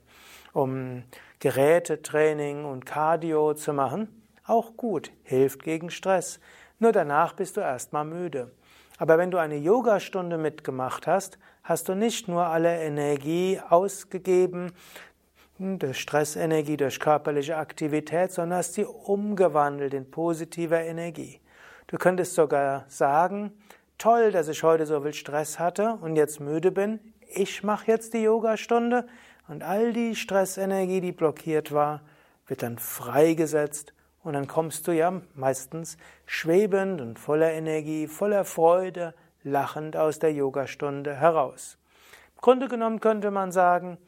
Um 0.52 1.02
Gerätetraining 1.40 2.64
und 2.64 2.86
Cardio 2.86 3.54
zu 3.54 3.72
machen, 3.72 4.22
auch 4.46 4.76
gut, 4.76 5.10
hilft 5.24 5.62
gegen 5.62 5.90
Stress. 5.90 6.38
Nur 6.78 6.92
danach 6.92 7.32
bist 7.32 7.56
du 7.56 7.60
erstmal 7.60 8.04
müde. 8.04 8.52
Aber 8.98 9.18
wenn 9.18 9.30
du 9.30 9.38
eine 9.38 9.56
Yogastunde 9.56 10.38
mitgemacht 10.38 11.06
hast, 11.06 11.38
hast 11.62 11.88
du 11.88 11.94
nicht 11.94 12.28
nur 12.28 12.46
alle 12.46 12.80
Energie 12.80 13.60
ausgegeben, 13.68 14.72
durch 15.58 16.00
Stressenergie, 16.00 16.76
durch 16.76 17.00
körperliche 17.00 17.56
Aktivität, 17.56 18.32
sondern 18.32 18.58
hast 18.58 18.74
sie 18.74 18.84
umgewandelt 18.84 19.94
in 19.94 20.10
positive 20.10 20.76
Energie. 20.76 21.40
Du 21.86 21.96
könntest 21.96 22.34
sogar 22.34 22.84
sagen, 22.88 23.52
toll, 23.96 24.32
dass 24.32 24.48
ich 24.48 24.62
heute 24.62 24.86
so 24.86 25.00
viel 25.00 25.14
Stress 25.14 25.58
hatte 25.58 25.98
und 26.02 26.16
jetzt 26.16 26.40
müde 26.40 26.72
bin. 26.72 27.00
Ich 27.34 27.62
mache 27.62 27.90
jetzt 27.90 28.12
die 28.12 28.22
Yogastunde 28.22 29.06
und 29.48 29.62
all 29.62 29.92
die 29.92 30.14
Stressenergie, 30.14 31.00
die 31.00 31.12
blockiert 31.12 31.72
war, 31.72 32.02
wird 32.46 32.62
dann 32.62 32.78
freigesetzt 32.78 33.94
und 34.26 34.32
dann 34.32 34.48
kommst 34.48 34.88
du 34.88 34.92
ja 34.92 35.22
meistens 35.34 35.96
schwebend 36.26 37.00
und 37.00 37.16
voller 37.16 37.52
Energie, 37.52 38.08
voller 38.08 38.44
Freude, 38.44 39.14
lachend 39.44 39.96
aus 39.96 40.18
der 40.18 40.32
Yogastunde 40.32 41.14
heraus. 41.14 41.78
Im 42.34 42.40
Grunde 42.40 42.66
genommen 42.66 42.98
könnte 42.98 43.30
man 43.30 43.52
sagen, 43.52 43.98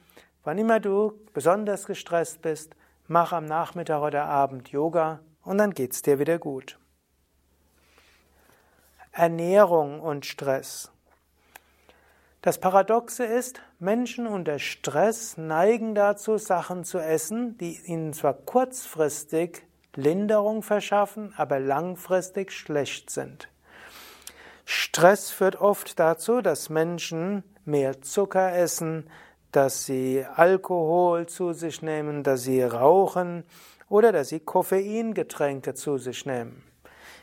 wann 0.43 0.59
immer 0.59 0.81
du 0.81 1.13
besonders 1.35 1.87
gestresst 1.87 2.43
bist, 2.43 2.75
mach 3.07 3.33
am 3.33 3.45
Nachmittag 3.45 4.03
oder 4.03 4.25
Abend 4.25 4.71
Yoga 4.71 5.21
und 5.45 5.59
dann 5.59 5.73
geht's 5.73 6.03
dir 6.03 6.19
wieder 6.19 6.41
gut. 6.41 6.81
Ernährung 9.13 10.01
und 10.01 10.27
Stress. 10.27 10.91
Das 12.43 12.59
Paradoxe 12.59 13.25
ist, 13.25 13.61
Menschen 13.79 14.27
unter 14.27 14.59
Stress 14.59 15.37
neigen 15.37 15.95
dazu, 15.95 16.39
Sachen 16.39 16.83
zu 16.83 16.99
essen, 16.99 17.57
die 17.59 17.79
ihnen 17.87 18.13
zwar 18.13 18.35
kurzfristig 18.35 19.68
Linderung 19.95 20.63
verschaffen, 20.63 21.33
aber 21.37 21.61
langfristig 21.61 22.53
schlecht 22.53 23.11
sind. 23.11 23.49
Stress 24.65 25.31
führt 25.31 25.57
oft 25.57 25.99
dazu, 25.99 26.43
dass 26.43 26.69
Menschen 26.69 27.43
mehr 27.65 28.03
Zucker 28.03 28.55
essen, 28.55 29.09
dass 29.53 29.87
sie 29.87 30.25
Alkohol 30.35 31.27
zu 31.27 31.53
sich 31.53 31.81
nehmen, 31.81 32.23
dass 32.23 32.43
sie 32.43 32.63
rauchen 32.63 33.45
oder 33.89 34.13
dass 34.13 34.29
sie 34.29 34.41
Koffeingetränke 34.41 35.75
zu 35.75 35.97
sich 35.97 36.27
nehmen. 36.27 36.63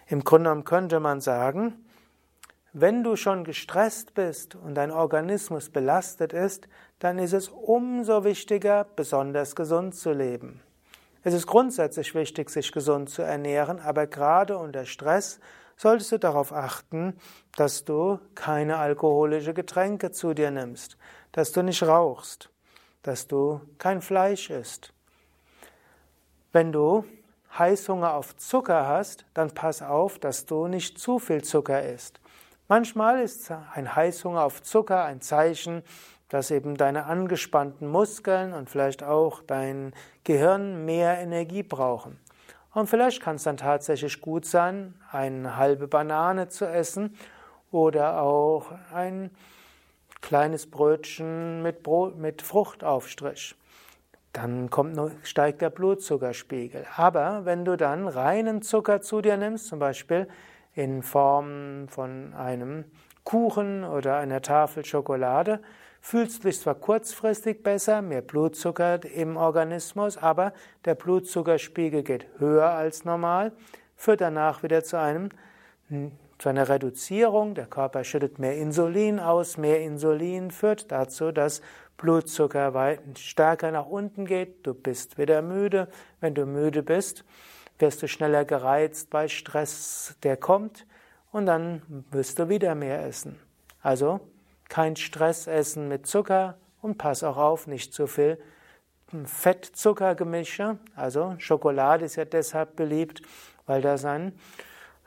Im 0.08 0.24
Grunde 0.24 0.50
genommen 0.50 0.66
könnte 0.66 1.00
man 1.00 1.22
sagen, 1.22 1.86
wenn 2.74 3.04
du 3.04 3.16
schon 3.16 3.44
gestresst 3.44 4.14
bist 4.16 4.56
und 4.56 4.76
dein 4.76 4.92
Organismus 4.92 5.70
belastet 5.70 6.34
ist, 6.34 6.68
dann 7.00 7.20
ist 7.20 7.34
es 7.34 7.48
umso 7.48 8.24
wichtiger, 8.24 8.86
besonders 8.96 9.56
gesund 9.56 9.96
zu 9.96 10.12
leben. 10.12 10.62
Es 11.26 11.34
ist 11.34 11.48
grundsätzlich 11.48 12.14
wichtig, 12.14 12.52
sich 12.52 12.72
gesund 12.72 13.10
zu 13.10 13.24
ernähren, 13.24 13.80
aber 13.80 14.06
gerade 14.06 14.60
unter 14.60 14.86
Stress 14.86 15.40
solltest 15.76 16.12
du 16.12 16.20
darauf 16.20 16.54
achten, 16.54 17.18
dass 17.56 17.84
du 17.84 18.20
keine 18.36 18.78
alkoholische 18.78 19.56
Getränke 19.56 20.12
zu 20.12 20.36
dir 20.36 20.52
nimmst, 20.52 20.98
dass 21.32 21.52
du 21.52 21.64
nicht 21.64 21.82
rauchst, 21.82 22.52
dass 23.02 23.28
du 23.28 23.60
kein 23.80 24.04
Fleisch 24.04 24.52
isst. 24.52 24.94
Wenn 26.52 26.72
du 26.72 27.06
Heißhunger 27.58 28.14
auf 28.14 28.38
Zucker 28.38 28.86
hast, 28.88 29.26
dann 29.34 29.50
pass 29.50 29.82
auf, 29.82 30.20
dass 30.20 30.46
du 30.46 30.68
nicht 30.68 31.00
zu 31.00 31.18
viel 31.18 31.44
Zucker 31.44 31.82
isst. 31.82 32.20
Manchmal 32.68 33.22
ist 33.22 33.50
ein 33.74 33.96
Heißhunger 33.96 34.44
auf 34.44 34.62
Zucker 34.62 35.04
ein 35.06 35.22
Zeichen, 35.22 35.82
dass 36.30 36.52
eben 36.52 36.76
deine 36.76 37.06
angespannten 37.06 37.88
Muskeln 37.88 38.54
und 38.54 38.70
vielleicht 38.70 39.04
auch 39.04 39.42
dein 39.44 39.94
Gehirn 40.24 40.86
mehr 40.86 41.20
Energie 41.20 41.64
brauchen. 41.64 42.20
Und 42.74 42.88
vielleicht 42.88 43.22
kann 43.22 43.38
es 43.38 43.44
dann 43.44 43.58
tatsächlich 43.58 44.22
gut 44.22 44.46
sein, 44.46 44.96
eine 45.12 45.56
halbe 45.56 45.88
Banane 45.88 46.50
zu 46.50 46.66
essen 46.66 47.16
oder 47.72 48.22
auch 48.22 48.72
ein 48.94 49.32
kleines 50.22 50.70
Brötchen 50.70 51.62
mit, 51.62 51.84
Brot, 51.84 52.18
mit 52.18 52.42
Fruchtaufstrich. 52.42 53.56
Dann 54.34 54.70
kommt, 54.70 55.00
steigt 55.24 55.62
der 55.62 55.70
Blutzuckerspiegel. 55.70 56.86
Aber 56.98 57.46
wenn 57.46 57.64
du 57.64 57.78
dann 57.78 58.08
reinen 58.08 58.62
Zucker 58.62 59.00
zu 59.00 59.22
dir 59.22 59.38
nimmst, 59.38 59.68
zum 59.68 59.80
Beispiel 59.80 60.28
in 60.74 61.04
Form 61.04 61.88
von 61.88 62.34
einem 62.34 62.84
Kuchen 63.24 63.86
oder 63.86 64.18
einer 64.18 64.42
Tafel 64.42 64.84
Schokolade, 64.84 65.62
fühlst 66.06 66.44
dich 66.44 66.60
zwar 66.60 66.76
kurzfristig 66.76 67.64
besser, 67.64 68.04
mehr 68.04 68.22
Blutzucker 68.22 69.04
im 69.06 69.38
Organismus, 69.38 70.18
aber 70.18 70.54
der 70.86 70.94
Blutzuckerspiegel 70.94 72.04
geht 72.04 72.28
höher 72.38 72.70
als 72.70 73.06
normal, 73.06 73.54
führt 73.96 74.22
danach 74.22 74.62
wieder 74.62 74.84
zu 74.84 75.00
einem 75.00 75.30
zu 76.38 76.50
einer 76.50 76.70
Reduzierung, 76.70 77.56
der 77.56 77.66
Körper 77.66 78.04
schüttet 78.04 78.38
mehr 78.38 78.56
Insulin 78.56 79.20
aus, 79.20 79.58
mehr 79.58 79.82
Insulin 79.82 80.52
führt 80.52 80.92
dazu, 80.92 81.32
dass 81.32 81.62
Blutzucker 81.98 83.00
stärker 83.18 83.72
nach 83.72 83.88
unten 83.88 84.26
geht, 84.26 84.68
du 84.68 84.76
bist 84.76 85.18
wieder 85.18 85.42
müde, 85.42 85.88
wenn 86.20 86.36
du 86.36 86.46
müde 86.46 86.84
bist, 86.84 87.26
wirst 87.80 88.04
du 88.04 88.08
schneller 88.08 88.46
gereizt 88.46 89.10
bei 89.10 89.28
Stress, 89.28 90.16
der 90.22 90.38
kommt, 90.38 90.86
und 91.32 91.48
dann 91.48 92.06
wirst 92.12 92.38
du 92.38 92.48
wieder 92.48 92.76
mehr 92.76 93.04
essen. 93.08 93.40
Also 93.82 94.20
kein 94.70 94.96
Stress 94.96 95.48
essen 95.48 95.88
mit 95.88 96.08
Zucker 96.08 96.58
und 96.82 96.98
pass 96.98 97.24
auch 97.24 97.38
auf, 97.38 97.68
nicht 97.68 97.94
zu 97.94 98.08
viel 98.08 98.40
Fett-Zucker-Gemische. 99.24 100.78
Also 100.96 101.36
Schokolade 101.38 102.06
ist 102.06 102.16
ja 102.16 102.26
deshalb 102.26 102.76
beliebt, 102.76 103.22
weil 103.66 103.82
das 103.82 104.06
ein 104.06 104.34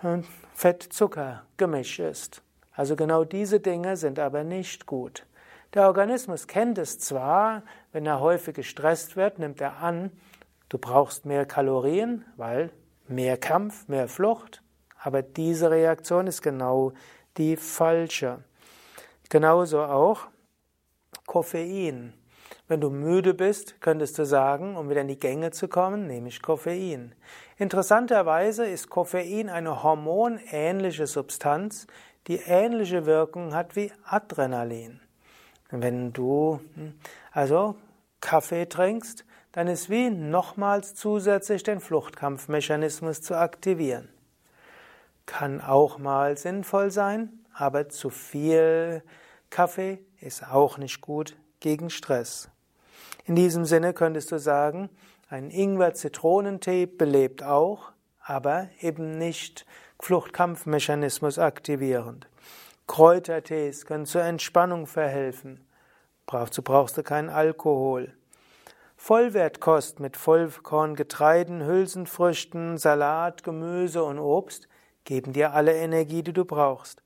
äh, 0.02 0.18
Fett-Zucker-Gemisch 0.54 1.98
ist. 1.98 2.42
Also 2.72 2.96
genau 2.96 3.24
diese 3.24 3.60
Dinge 3.60 3.96
sind 3.96 4.18
aber 4.18 4.44
nicht 4.44 4.86
gut. 4.86 5.26
Der 5.74 5.86
Organismus 5.86 6.46
kennt 6.46 6.78
es 6.78 6.98
zwar, 6.98 7.62
wenn 7.92 8.06
er 8.06 8.20
häufig 8.20 8.54
gestresst 8.54 9.16
wird, 9.16 9.38
nimmt 9.38 9.60
er 9.60 9.82
an, 9.82 10.10
du 10.68 10.78
brauchst 10.78 11.26
mehr 11.26 11.44
Kalorien, 11.44 12.24
weil 12.36 12.70
mehr 13.06 13.36
Kampf, 13.36 13.88
mehr 13.88 14.08
Flucht, 14.08 14.62
aber 15.00 15.22
diese 15.22 15.70
Reaktion 15.70 16.26
ist 16.26 16.42
genau 16.42 16.92
die 17.36 17.56
falsche. 17.56 18.42
Genauso 19.28 19.82
auch 19.82 20.28
Koffein. 21.26 22.14
Wenn 22.66 22.80
du 22.80 22.90
müde 22.90 23.34
bist, 23.34 23.80
könntest 23.80 24.18
du 24.18 24.24
sagen, 24.24 24.76
um 24.76 24.88
wieder 24.88 25.02
in 25.02 25.08
die 25.08 25.18
Gänge 25.18 25.50
zu 25.50 25.68
kommen, 25.68 26.06
nehme 26.06 26.28
ich 26.28 26.42
Koffein. 26.42 27.14
Interessanterweise 27.56 28.66
ist 28.66 28.88
Koffein 28.88 29.48
eine 29.48 29.82
hormonähnliche 29.82 31.06
Substanz, 31.06 31.86
die 32.26 32.36
ähnliche 32.36 33.06
Wirkung 33.06 33.54
hat 33.54 33.76
wie 33.76 33.92
Adrenalin. 34.04 35.00
Wenn 35.70 36.12
du 36.12 36.60
hm, 36.74 36.94
also 37.32 37.76
Kaffee 38.20 38.66
trinkst, 38.66 39.24
dann 39.52 39.68
ist 39.68 39.90
wie 39.90 40.10
nochmals 40.10 40.94
zusätzlich 40.94 41.62
den 41.62 41.80
Fluchtkampfmechanismus 41.80 43.22
zu 43.22 43.36
aktivieren. 43.36 44.08
Kann 45.26 45.60
auch 45.60 45.98
mal 45.98 46.36
sinnvoll 46.36 46.90
sein, 46.90 47.44
aber 47.58 47.88
zu 47.88 48.08
viel 48.08 49.02
Kaffee 49.50 49.98
ist 50.20 50.46
auch 50.48 50.78
nicht 50.78 51.00
gut 51.00 51.36
gegen 51.60 51.90
Stress. 51.90 52.48
In 53.24 53.34
diesem 53.34 53.64
Sinne 53.64 53.92
könntest 53.92 54.30
du 54.30 54.38
sagen, 54.38 54.88
ein 55.28 55.50
Ingwer-Zitronentee 55.50 56.86
belebt 56.86 57.42
auch, 57.42 57.92
aber 58.20 58.68
eben 58.80 59.18
nicht 59.18 59.66
Fluchtkampfmechanismus 60.00 61.38
aktivierend. 61.38 62.28
Kräutertees 62.86 63.84
können 63.84 64.06
zur 64.06 64.22
Entspannung 64.22 64.86
verhelfen. 64.86 65.66
Dazu 66.26 66.62
brauchst 66.62 66.96
du 66.96 67.02
keinen 67.02 67.28
Alkohol. 67.28 68.14
Vollwertkost 68.96 70.00
mit 70.00 70.16
Vollkorngetreiden, 70.16 71.64
Hülsenfrüchten, 71.64 72.78
Salat, 72.78 73.42
Gemüse 73.42 74.04
und 74.04 74.18
Obst 74.18 74.68
geben 75.04 75.32
dir 75.32 75.52
alle 75.52 75.74
Energie, 75.74 76.22
die 76.22 76.32
du 76.32 76.44
brauchst. 76.44 77.02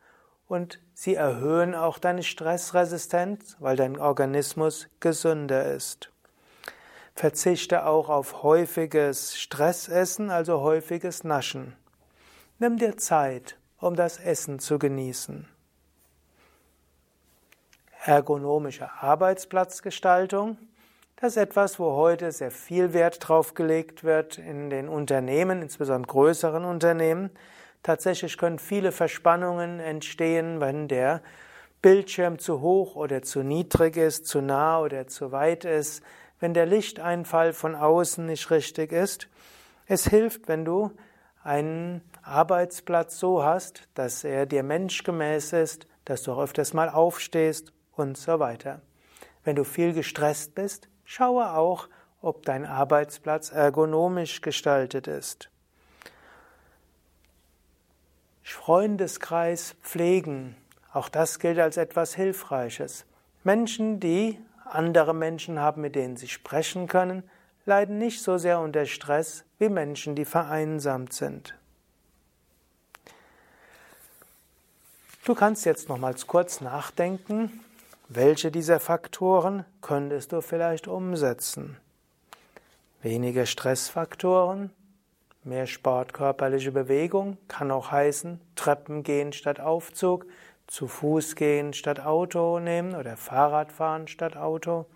Und 0.49 0.81
sie 0.95 1.15
erhöhen 1.15 1.75
auch 1.75 1.99
deine 1.99 2.23
Stressresistenz, 2.23 3.57
weil 3.59 3.77
dein 3.77 3.99
Organismus 3.99 4.89
gesünder 5.01 5.73
ist. 5.73 6.11
Verzichte 7.15 7.87
auch 7.87 8.09
auf 8.09 8.43
häufiges 8.43 9.39
Stressessen, 9.39 10.31
also 10.31 10.61
häufiges 10.61 11.25
Naschen. 11.25 11.77
Nimm 12.59 12.79
dir 12.79 12.97
Zeit, 12.97 13.59
um 13.79 13.97
das 13.97 14.19
Essen 14.19 14.59
zu 14.59 14.79
genießen. 14.79 15.47
Ergonomische 18.05 18.91
Arbeitsplatzgestaltung. 19.01 20.59
Das 21.17 21.33
ist 21.33 21.37
etwas, 21.37 21.79
wo 21.79 21.93
heute 21.93 22.33
sehr 22.33 22.51
viel 22.51 22.93
Wert 22.93 23.29
drauf 23.29 23.55
gelegt 23.55 24.03
wird 24.03 24.39
in 24.39 24.71
den 24.71 24.89
Unternehmen, 24.89 25.63
insbesondere 25.63 26.11
größeren 26.11 26.65
Unternehmen. 26.65 27.31
Tatsächlich 27.83 28.39
können 28.39 28.59
viele 28.59 28.93
Verspannungen 28.93 29.81
entstehen, 29.81 30.61
wenn 30.61 30.87
der 30.89 31.23
Bildschirm 31.81 32.39
zu 32.39 32.61
hoch 32.61 32.95
oder 32.95 33.23
zu 33.23 33.43
niedrig 33.43 33.97
ist, 33.97 34.27
zu 34.27 34.41
nah 34.41 34.81
oder 34.81 35.09
zu 35.09 35.33
weit 35.33 35.65
ist, 35.65 36.05
wenn 36.39 36.55
der 36.55 36.67
Lichteinfall 36.67 37.53
von 37.53 37.75
außen 37.75 38.25
nicht 38.25 38.51
richtig 38.51 38.93
ist. 38.93 39.29
Es 39.87 40.07
hilft, 40.07 40.47
wenn 40.47 40.65
du 40.65 40.93
einen 41.43 42.03
Arbeitsplatz 42.23 43.19
so 43.19 43.43
hast, 43.43 43.89
dass 43.95 44.23
er 44.23 44.47
dir 44.47 44.63
menschgemäß 44.63 45.53
ist, 45.53 45.89
dass 46.05 46.23
du 46.23 46.33
auch 46.33 46.43
öfters 46.43 46.73
mal 46.73 46.89
aufstehst 46.89 47.73
und 47.97 48.17
so 48.17 48.39
weiter. 48.39 48.81
Wenn 49.43 49.57
du 49.57 49.65
viel 49.65 49.93
gestresst 49.93 50.55
bist, 50.55 50.89
schaue 51.05 51.53
auch, 51.53 51.89
ob 52.21 52.45
dein 52.45 52.65
Arbeitsplatz 52.65 53.51
ergonomisch 53.51 54.41
gestaltet 54.41 55.09
ist. 55.09 55.51
Freundeskreis 58.43 59.75
pflegen, 59.83 60.57
auch 60.93 61.09
das 61.09 61.39
gilt 61.39 61.59
als 61.59 61.77
etwas 61.77 62.15
Hilfreiches. 62.15 63.05
Menschen, 63.45 64.01
die 64.01 64.39
andere 64.65 65.15
Menschen 65.15 65.59
haben, 65.59 65.83
mit 65.83 65.95
denen 65.95 66.17
sie 66.17 66.29
sprechen 66.29 66.87
können, 66.87 67.23
leiden 67.67 67.99
nicht 67.99 68.23
so 68.23 68.39
sehr 68.39 68.61
unter 68.61 68.87
Stress 68.87 69.45
wie 69.59 69.69
Menschen, 69.69 70.15
die 70.15 70.25
vereinsamt 70.25 71.13
sind. 71.13 71.55
Du 75.25 75.35
kannst 75.35 75.65
jetzt 75.65 75.89
nochmals 75.89 76.27
kurz 76.27 76.61
nachdenken, 76.61 77.61
welche 78.09 78.51
dieser 78.51 78.81
Faktoren 78.81 79.65
könntest 79.81 80.33
du 80.33 80.41
vielleicht 80.41 80.89
umsetzen? 80.89 81.77
Weniger 83.03 83.47
Stressfaktoren, 83.47 84.71
mehr 85.45 85.67
Sport, 85.67 86.13
körperliche 86.13 86.73
Bewegung 86.73 87.39
kann 87.49 87.71
auch 87.71 87.91
heißen, 87.91 88.41
Treppen 88.55 89.03
gehen 89.03 89.33
statt 89.33 89.61
Aufzug, 89.61 90.27
zu 90.67 90.89
Fuß 90.89 91.37
gehen 91.37 91.73
statt 91.73 92.01
Auto 92.01 92.59
nehmen 92.59 92.95
oder 92.95 93.17
Fahrrad 93.17 93.73
fahren 93.73 94.09
statt 94.09 94.37
Auto, 94.37 94.87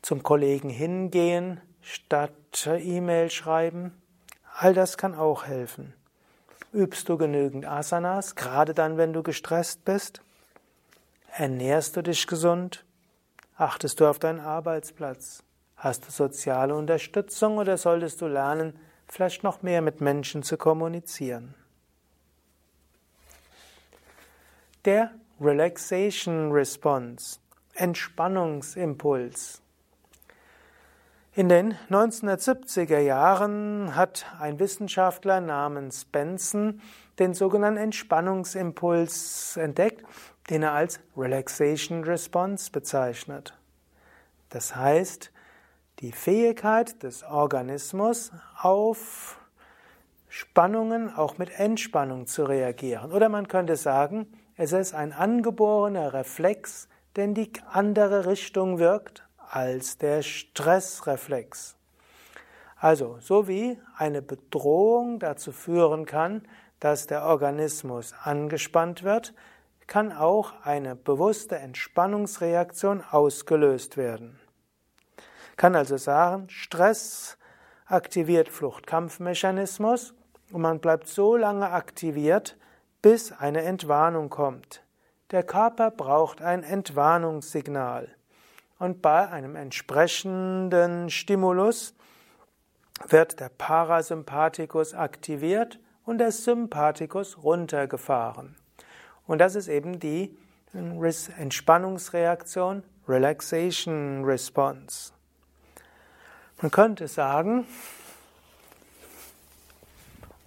zum 0.00 0.22
Kollegen 0.22 0.70
hingehen 0.70 1.60
statt 1.80 2.32
E-Mail 2.66 3.30
schreiben. 3.30 3.92
All 4.54 4.74
das 4.74 4.96
kann 4.96 5.14
auch 5.14 5.46
helfen. 5.46 5.94
Übst 6.72 7.08
du 7.08 7.18
genügend 7.18 7.66
Asanas, 7.66 8.34
gerade 8.34 8.72
dann, 8.72 8.96
wenn 8.96 9.12
du 9.12 9.22
gestresst 9.22 9.84
bist? 9.84 10.22
Ernährst 11.36 11.96
du 11.96 12.02
dich 12.02 12.26
gesund? 12.26 12.84
Achtest 13.56 14.00
du 14.00 14.06
auf 14.06 14.18
deinen 14.18 14.40
Arbeitsplatz? 14.40 15.42
Hast 15.76 16.06
du 16.06 16.10
soziale 16.10 16.74
Unterstützung 16.74 17.58
oder 17.58 17.76
solltest 17.76 18.20
du 18.20 18.26
lernen, 18.26 18.78
vielleicht 19.12 19.42
noch 19.42 19.62
mehr 19.62 19.82
mit 19.82 20.00
Menschen 20.00 20.42
zu 20.42 20.56
kommunizieren? 20.56 21.54
Der 24.86 25.12
Relaxation 25.40 26.50
Response, 26.50 27.38
Entspannungsimpuls. 27.74 29.60
In 31.34 31.48
den 31.48 31.74
1970er 31.90 32.98
Jahren 32.98 33.94
hat 33.94 34.26
ein 34.40 34.58
Wissenschaftler 34.58 35.40
namens 35.40 36.04
Benson 36.04 36.80
den 37.18 37.34
sogenannten 37.34 37.78
Entspannungsimpuls 37.78 39.56
entdeckt 39.56 40.04
den 40.50 40.62
er 40.62 40.72
als 40.72 41.00
Relaxation 41.16 42.04
Response 42.04 42.70
bezeichnet. 42.70 43.54
Das 44.48 44.74
heißt, 44.74 45.30
die 46.02 46.12
Fähigkeit 46.12 47.02
des 47.04 47.22
Organismus 47.22 48.32
auf 48.60 49.40
Spannungen 50.28 51.14
auch 51.14 51.38
mit 51.38 51.60
Entspannung 51.60 52.26
zu 52.26 52.42
reagieren. 52.44 53.12
Oder 53.12 53.28
man 53.28 53.46
könnte 53.46 53.76
sagen, 53.76 54.26
es 54.56 54.72
ist 54.72 54.94
ein 54.94 55.12
angeborener 55.12 56.12
Reflex, 56.12 56.88
der 57.14 57.26
in 57.26 57.34
die 57.34 57.52
andere 57.70 58.26
Richtung 58.26 58.80
wirkt 58.80 59.24
als 59.48 59.96
der 59.96 60.22
Stressreflex. 60.22 61.76
Also, 62.80 63.18
so 63.20 63.46
wie 63.46 63.78
eine 63.96 64.22
Bedrohung 64.22 65.20
dazu 65.20 65.52
führen 65.52 66.04
kann, 66.04 66.42
dass 66.80 67.06
der 67.06 67.22
Organismus 67.26 68.12
angespannt 68.24 69.04
wird, 69.04 69.34
kann 69.86 70.10
auch 70.10 70.52
eine 70.64 70.96
bewusste 70.96 71.56
Entspannungsreaktion 71.58 73.04
ausgelöst 73.08 73.96
werden. 73.96 74.41
Kann 75.56 75.76
also 75.76 75.96
sagen, 75.96 76.48
Stress 76.48 77.38
aktiviert 77.86 78.48
Fluchtkampfmechanismus 78.48 80.14
und 80.50 80.62
man 80.62 80.80
bleibt 80.80 81.08
so 81.08 81.36
lange 81.36 81.70
aktiviert, 81.70 82.56
bis 83.02 83.32
eine 83.32 83.62
Entwarnung 83.62 84.30
kommt. 84.30 84.82
Der 85.30 85.42
Körper 85.42 85.90
braucht 85.90 86.42
ein 86.42 86.62
Entwarnungssignal. 86.62 88.08
Und 88.78 89.02
bei 89.02 89.28
einem 89.28 89.56
entsprechenden 89.56 91.08
Stimulus 91.08 91.94
wird 93.08 93.40
der 93.40 93.48
Parasympathikus 93.48 94.94
aktiviert 94.94 95.80
und 96.04 96.18
der 96.18 96.32
Sympathikus 96.32 97.42
runtergefahren. 97.42 98.56
Und 99.26 99.38
das 99.38 99.54
ist 99.54 99.68
eben 99.68 100.00
die 100.00 100.36
Entspannungsreaktion, 100.72 102.82
Relaxation 103.08 104.24
Response. 104.24 105.12
Man 106.62 106.70
könnte 106.70 107.08
sagen, 107.08 107.66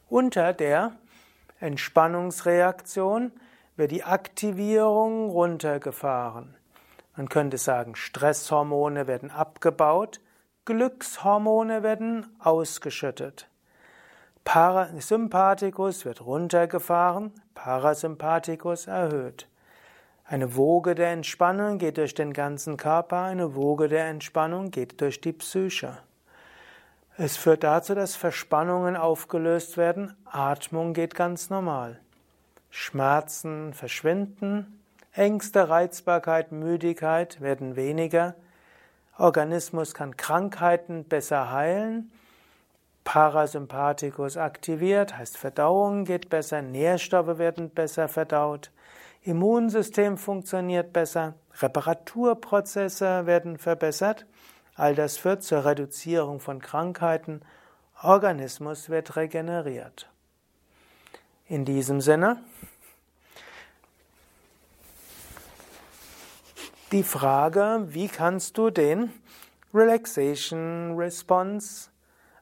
unter 0.10 0.54
der 0.54 0.94
Entspannungsreaktion 1.60 3.34
wird 3.76 3.92
die 3.92 4.06
Aktivierung 4.06 5.30
runtergefahren. 5.30 6.56
Man 7.18 7.28
könnte 7.28 7.58
sagen, 7.58 7.96
Stresshormone 7.96 9.08
werden 9.08 9.30
abgebaut, 9.30 10.22
Glückshormone 10.64 11.84
werden 11.84 12.34
ausgeschüttet. 12.40 13.50
Parasympathikus 14.46 16.06
wird 16.06 16.26
runtergefahren, 16.26 17.34
Parasympathikus 17.56 18.88
erhöht. 18.88 19.50
Eine 20.28 20.56
Woge 20.56 20.96
der 20.96 21.12
Entspannung 21.12 21.78
geht 21.78 21.98
durch 21.98 22.16
den 22.16 22.34
ganzen 22.34 22.78
Körper, 22.78 23.22
eine 23.22 23.54
Woge 23.54 23.88
der 23.88 24.08
Entspannung 24.08 24.72
geht 24.72 25.00
durch 25.00 25.22
die 25.22 25.34
Psyche. 25.34 26.00
Es 27.16 27.38
führt 27.38 27.64
dazu, 27.64 27.94
dass 27.94 28.16
Verspannungen 28.16 28.96
aufgelöst 28.96 29.78
werden, 29.78 30.18
Atmung 30.26 30.94
geht 30.94 31.14
ganz 31.14 31.52
normal. 31.52 32.00
Schmerzen 32.72 33.76
verschwinden, 33.76 34.82
Ängste, 35.14 35.70
Reizbarkeit, 35.70 36.52
Müdigkeit 36.52 37.40
werden 37.40 37.76
weniger, 37.76 38.34
Organismus 39.20 39.94
kann 39.94 40.18
Krankheiten 40.18 41.04
besser 41.04 41.52
heilen, 41.52 42.12
Parasympathikus 43.04 44.38
aktiviert, 44.38 45.16
heißt 45.16 45.38
Verdauung 45.38 46.04
geht 46.04 46.30
besser, 46.30 46.64
Nährstoffe 46.64 47.38
werden 47.38 47.70
besser 47.70 48.08
verdaut, 48.08 48.72
Immunsystem 49.26 50.18
funktioniert 50.18 50.94
besser, 50.94 51.34
Reparaturprozesse 51.60 53.26
werden 53.26 53.58
verbessert. 53.58 54.26
All 54.76 54.94
das 54.94 55.18
führt 55.18 55.44
zur 55.44 55.66
Reduzierung 55.66 56.40
von 56.40 56.62
Krankheiten, 56.62 57.42
Organismus 58.02 58.90
wird 58.90 59.16
regeneriert. 59.16 60.10
In 61.48 61.66
diesem 61.66 62.02
Sinne 62.02 62.44
die 66.92 67.04
Frage, 67.04 67.86
wie 67.88 68.08
kannst 68.08 68.58
du 68.58 68.70
den 68.70 69.12
Relaxation 69.74 70.96
Response 70.96 71.90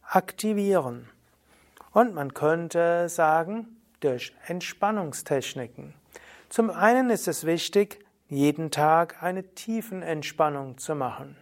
aktivieren. 0.04 1.10
Und 1.92 2.14
man 2.14 2.34
könnte 2.34 3.10
sagen, 3.10 3.82
durch 4.02 4.36
Entspannungstechniken. 4.46 5.96
Zum 6.54 6.70
einen 6.70 7.10
ist 7.10 7.28
es 7.28 7.48
wichtig, 7.48 8.06
jeden 8.28 8.70
Tag 8.70 9.24
eine 9.24 9.42
tiefen 9.56 10.04
Entspannung 10.04 10.78
zu 10.78 10.94
machen. 10.94 11.36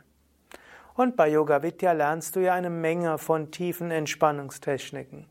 Und 0.94 1.18
bei 1.18 1.28
Yoga 1.28 1.62
Vidya 1.64 1.92
lernst 1.92 2.38
du 2.38 2.40
ja 2.40 2.54
eine 2.54 2.70
Menge 2.70 3.18
von 3.18 3.52
tiefen 3.52 3.92
Entspannungstechniken. 3.92 5.26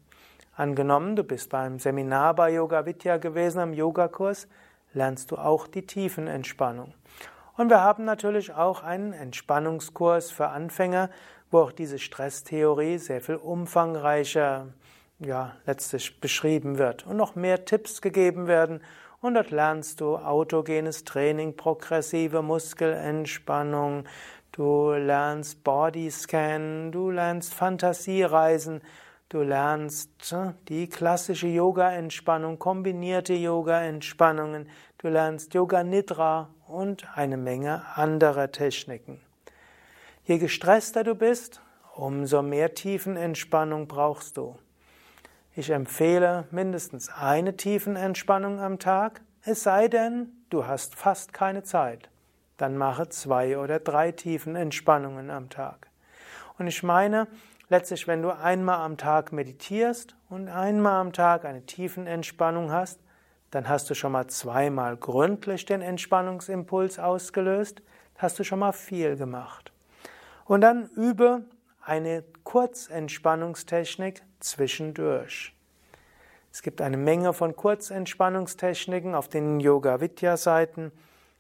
Angenommen, 0.55 1.17
du 1.17 1.25
bist 1.25 1.49
beim 1.49 1.79
Seminar 1.79 2.35
bei 2.35 2.53
Yoga 2.53 2.85
Vidya 2.85 3.17
gewesen, 3.17 3.59
am 3.59 3.73
Yogakurs, 3.73 4.49
lernst 4.93 5.31
du 5.31 5.39
auch 5.39 5.67
die 5.67 5.87
tiefen 5.87 6.27
Entspannung. 6.27 6.93
Und 7.57 7.71
wir 7.71 7.81
haben 7.81 8.05
natürlich 8.05 8.53
auch 8.53 8.83
einen 8.83 9.15
Entspannungskurs 9.15 10.31
für 10.31 10.49
Anfänger, 10.49 11.09
wo 11.51 11.61
auch 11.61 11.73
diese 11.73 11.99
Stresstheorie 11.99 12.99
sehr 12.99 13.23
viel 13.23 13.37
umfangreicher 13.37 14.67
ja, 15.21 15.57
letztlich 15.65 16.21
beschrieben 16.21 16.77
wird 16.77 17.07
und 17.07 17.17
noch 17.17 17.35
mehr 17.35 17.65
Tipps 17.65 18.03
gegeben 18.03 18.47
werden. 18.47 18.83
Und 19.23 19.35
dort 19.35 19.51
lernst 19.51 20.01
du 20.01 20.17
autogenes 20.17 21.05
Training, 21.05 21.55
progressive 21.55 22.41
Muskelentspannung, 22.41 24.05
du 24.51 24.93
lernst 24.93 25.63
Bodyscan, 25.63 26.91
du 26.91 27.11
lernst 27.11 27.53
Fantasiereisen, 27.53 28.81
du 29.29 29.43
lernst 29.43 30.33
äh, 30.33 30.55
die 30.69 30.89
klassische 30.89 31.49
Yoga-Entspannung, 31.49 32.59
kombinierte 32.59 33.35
Yoga-Entspannungen, 33.35 34.71
du 34.97 35.09
lernst 35.09 35.53
Yoga 35.53 35.85
Nidra 35.85 36.49
und 36.67 37.07
eine 37.15 37.37
Menge 37.37 37.83
anderer 37.97 38.51
Techniken. 38.51 39.21
Je 40.25 40.39
gestresster 40.39 41.05
du 41.05 41.15
bist, 41.15 41.61
umso 41.95 42.41
mehr 42.41 42.73
Tiefenentspannung 42.73 43.87
brauchst 43.87 44.39
du. 44.39 44.57
Ich 45.57 45.71
empfehle 45.71 46.47
mindestens 46.53 47.09
eine 47.09 47.57
Tiefenentspannung 47.57 48.61
am 48.61 48.79
Tag, 48.79 49.21
es 49.43 49.65
sei 49.65 49.89
denn, 49.89 50.29
du 50.49 50.69
hast 50.69 50.95
fast 50.95 51.33
keine 51.33 51.65
Zeit. 51.65 52.09
Dann 52.57 52.77
mache 52.77 53.09
zwei 53.09 53.59
oder 53.59 53.81
drei 53.81 54.13
Tiefenentspannungen 54.13 55.29
am 55.29 55.51
Tag. 55.51 55.89
Und 56.57 56.69
ich 56.69 56.85
meine, 56.85 57.27
letztlich, 57.69 58.07
wenn 58.07 58.23
du 58.23 58.31
einmal 58.31 58.79
am 58.79 58.97
Tag 58.97 59.33
meditierst 59.33 60.15
und 60.29 60.49
einmal 60.49 61.01
am 61.01 61.13
Tag 61.13 61.45
eine 61.45 61.67
Tiefenentspannung 61.67 62.71
hast, 62.71 63.01
dann 63.51 63.69
hast 63.69 63.91
du 63.91 63.95
schon 63.95 64.13
mal 64.13 64.29
zweimal 64.29 64.97
gründlich 64.97 65.65
den 65.65 65.83
Entspannungsimpuls 65.83 67.01
ausgelöst, 67.01 67.83
hast 68.19 68.39
du 68.39 68.45
schon 68.45 68.61
mal 68.61 68.73
viel 68.73 69.17
gemacht. 69.17 69.73
Und 70.45 70.61
dann 70.61 70.89
übe 70.91 71.43
eine 71.83 72.23
Kurzentspannungstechnik 72.45 74.23
zwischendurch. 74.41 75.55
Es 76.53 76.63
gibt 76.63 76.81
eine 76.81 76.97
Menge 76.97 77.33
von 77.33 77.55
Kurzentspannungstechniken 77.55 79.15
auf 79.15 79.29
den 79.29 79.61
Yoga 79.61 80.01
Vidya 80.01 80.37
Seiten. 80.37 80.91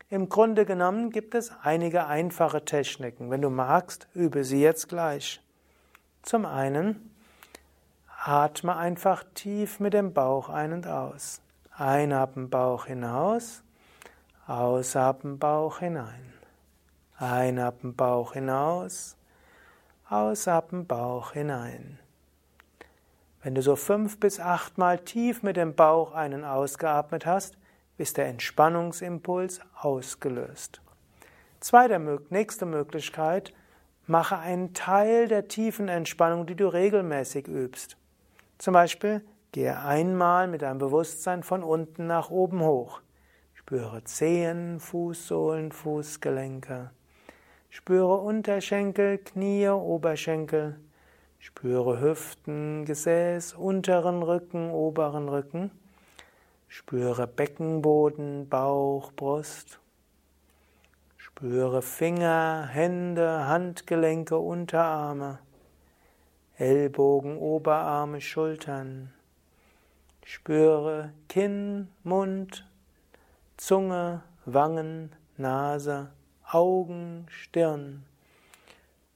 Im 0.09 0.29
Grunde 0.29 0.65
genommen 0.65 1.11
gibt 1.11 1.35
es 1.35 1.53
einige 1.63 2.07
einfache 2.07 2.65
Techniken. 2.65 3.31
Wenn 3.31 3.43
du 3.43 3.51
magst, 3.51 4.09
übe 4.15 4.45
sie 4.45 4.63
jetzt 4.63 4.89
gleich. 4.89 5.41
Zum 6.23 6.47
einen 6.47 7.11
atme 8.25 8.77
einfach 8.77 9.25
tief 9.35 9.81
mit 9.81 9.95
dem 9.95 10.13
Bauch 10.13 10.49
ein 10.49 10.73
und 10.73 10.87
aus. 10.87 11.41
Einatmen 11.77 12.51
Bauch 12.51 12.87
hinaus, 12.87 13.63
ausatmen 14.47 15.39
Bauch 15.39 15.79
hinein. 15.79 16.33
Einatmen 17.17 17.97
Bauch 17.97 18.35
hinaus, 18.35 19.17
ausatmen 20.09 20.87
Bauch 20.87 21.33
hinein. 21.33 21.99
Wenn 23.43 23.55
du 23.55 23.63
so 23.63 23.75
fünf 23.75 24.21
bis 24.21 24.39
achtmal 24.39 24.99
tief 24.99 25.43
mit 25.43 25.57
dem 25.57 25.75
Bauch 25.75 26.13
einen 26.13 26.45
ausgeatmet 26.45 27.25
hast, 27.25 27.57
ist 27.97 28.19
der 28.19 28.27
Entspannungsimpuls 28.27 29.61
ausgelöst. 29.75 30.83
Zweite 31.61 31.99
nächste 32.29 32.67
Möglichkeit, 32.67 33.55
mache 34.07 34.39
einen 34.39 34.75
Teil 34.75 35.29
der 35.29 35.49
tiefen 35.49 35.89
Entspannung, 35.89 36.47
die 36.47 36.55
du 36.55 36.67
regelmäßig 36.67 37.49
übst. 37.49 37.97
Zum 38.59 38.75
Beispiel 38.75 39.23
gehe 39.53 39.79
einmal 39.79 40.47
mit 40.47 40.63
deinem 40.63 40.79
Bewusstsein 40.79 41.43
von 41.43 41.63
unten 41.63 42.07
nach 42.07 42.29
oben 42.29 42.61
hoch. 42.61 43.01
Spüre 43.55 44.05
Zehen, 44.05 44.81
Fußsohlen, 44.81 45.73
Fußgelenke. 45.73 46.91
Spüre 47.71 48.17
Unterschenkel, 48.17 49.19
Knie, 49.19 49.69
Oberschenkel. 49.69 50.79
Spüre 51.43 52.03
Hüften, 52.03 52.85
Gesäß, 52.85 53.55
unteren 53.55 54.23
Rücken, 54.23 54.71
oberen 54.71 55.27
Rücken. 55.27 55.71
Spüre 56.69 57.27
Beckenboden, 57.27 58.47
Bauch, 58.51 59.11
Brust. 59.13 59.81
Spüre 61.17 61.81
Finger, 61.81 62.69
Hände, 62.71 63.47
Handgelenke, 63.47 64.37
Unterarme, 64.37 65.39
Ellbogen, 66.59 67.39
Oberarme, 67.39 68.21
Schultern. 68.21 69.11
Spüre 70.27 71.15
Kinn, 71.27 71.89
Mund, 72.05 72.69
Zunge, 73.57 74.21
Wangen, 74.45 75.17
Nase, 75.39 76.11
Augen, 76.47 77.27
Stirn. 77.31 78.05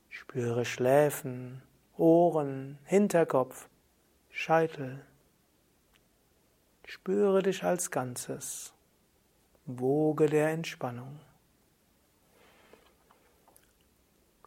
Spüre 0.08 0.64
Schläfen, 0.64 1.60
Ohren, 1.96 2.78
Hinterkopf, 2.86 3.68
Scheitel. 4.30 5.00
Spüre 6.84 7.40
dich 7.40 7.62
als 7.62 7.92
Ganzes. 7.92 8.72
Woge 9.64 10.26
der 10.26 10.50
Entspannung. 10.50 11.20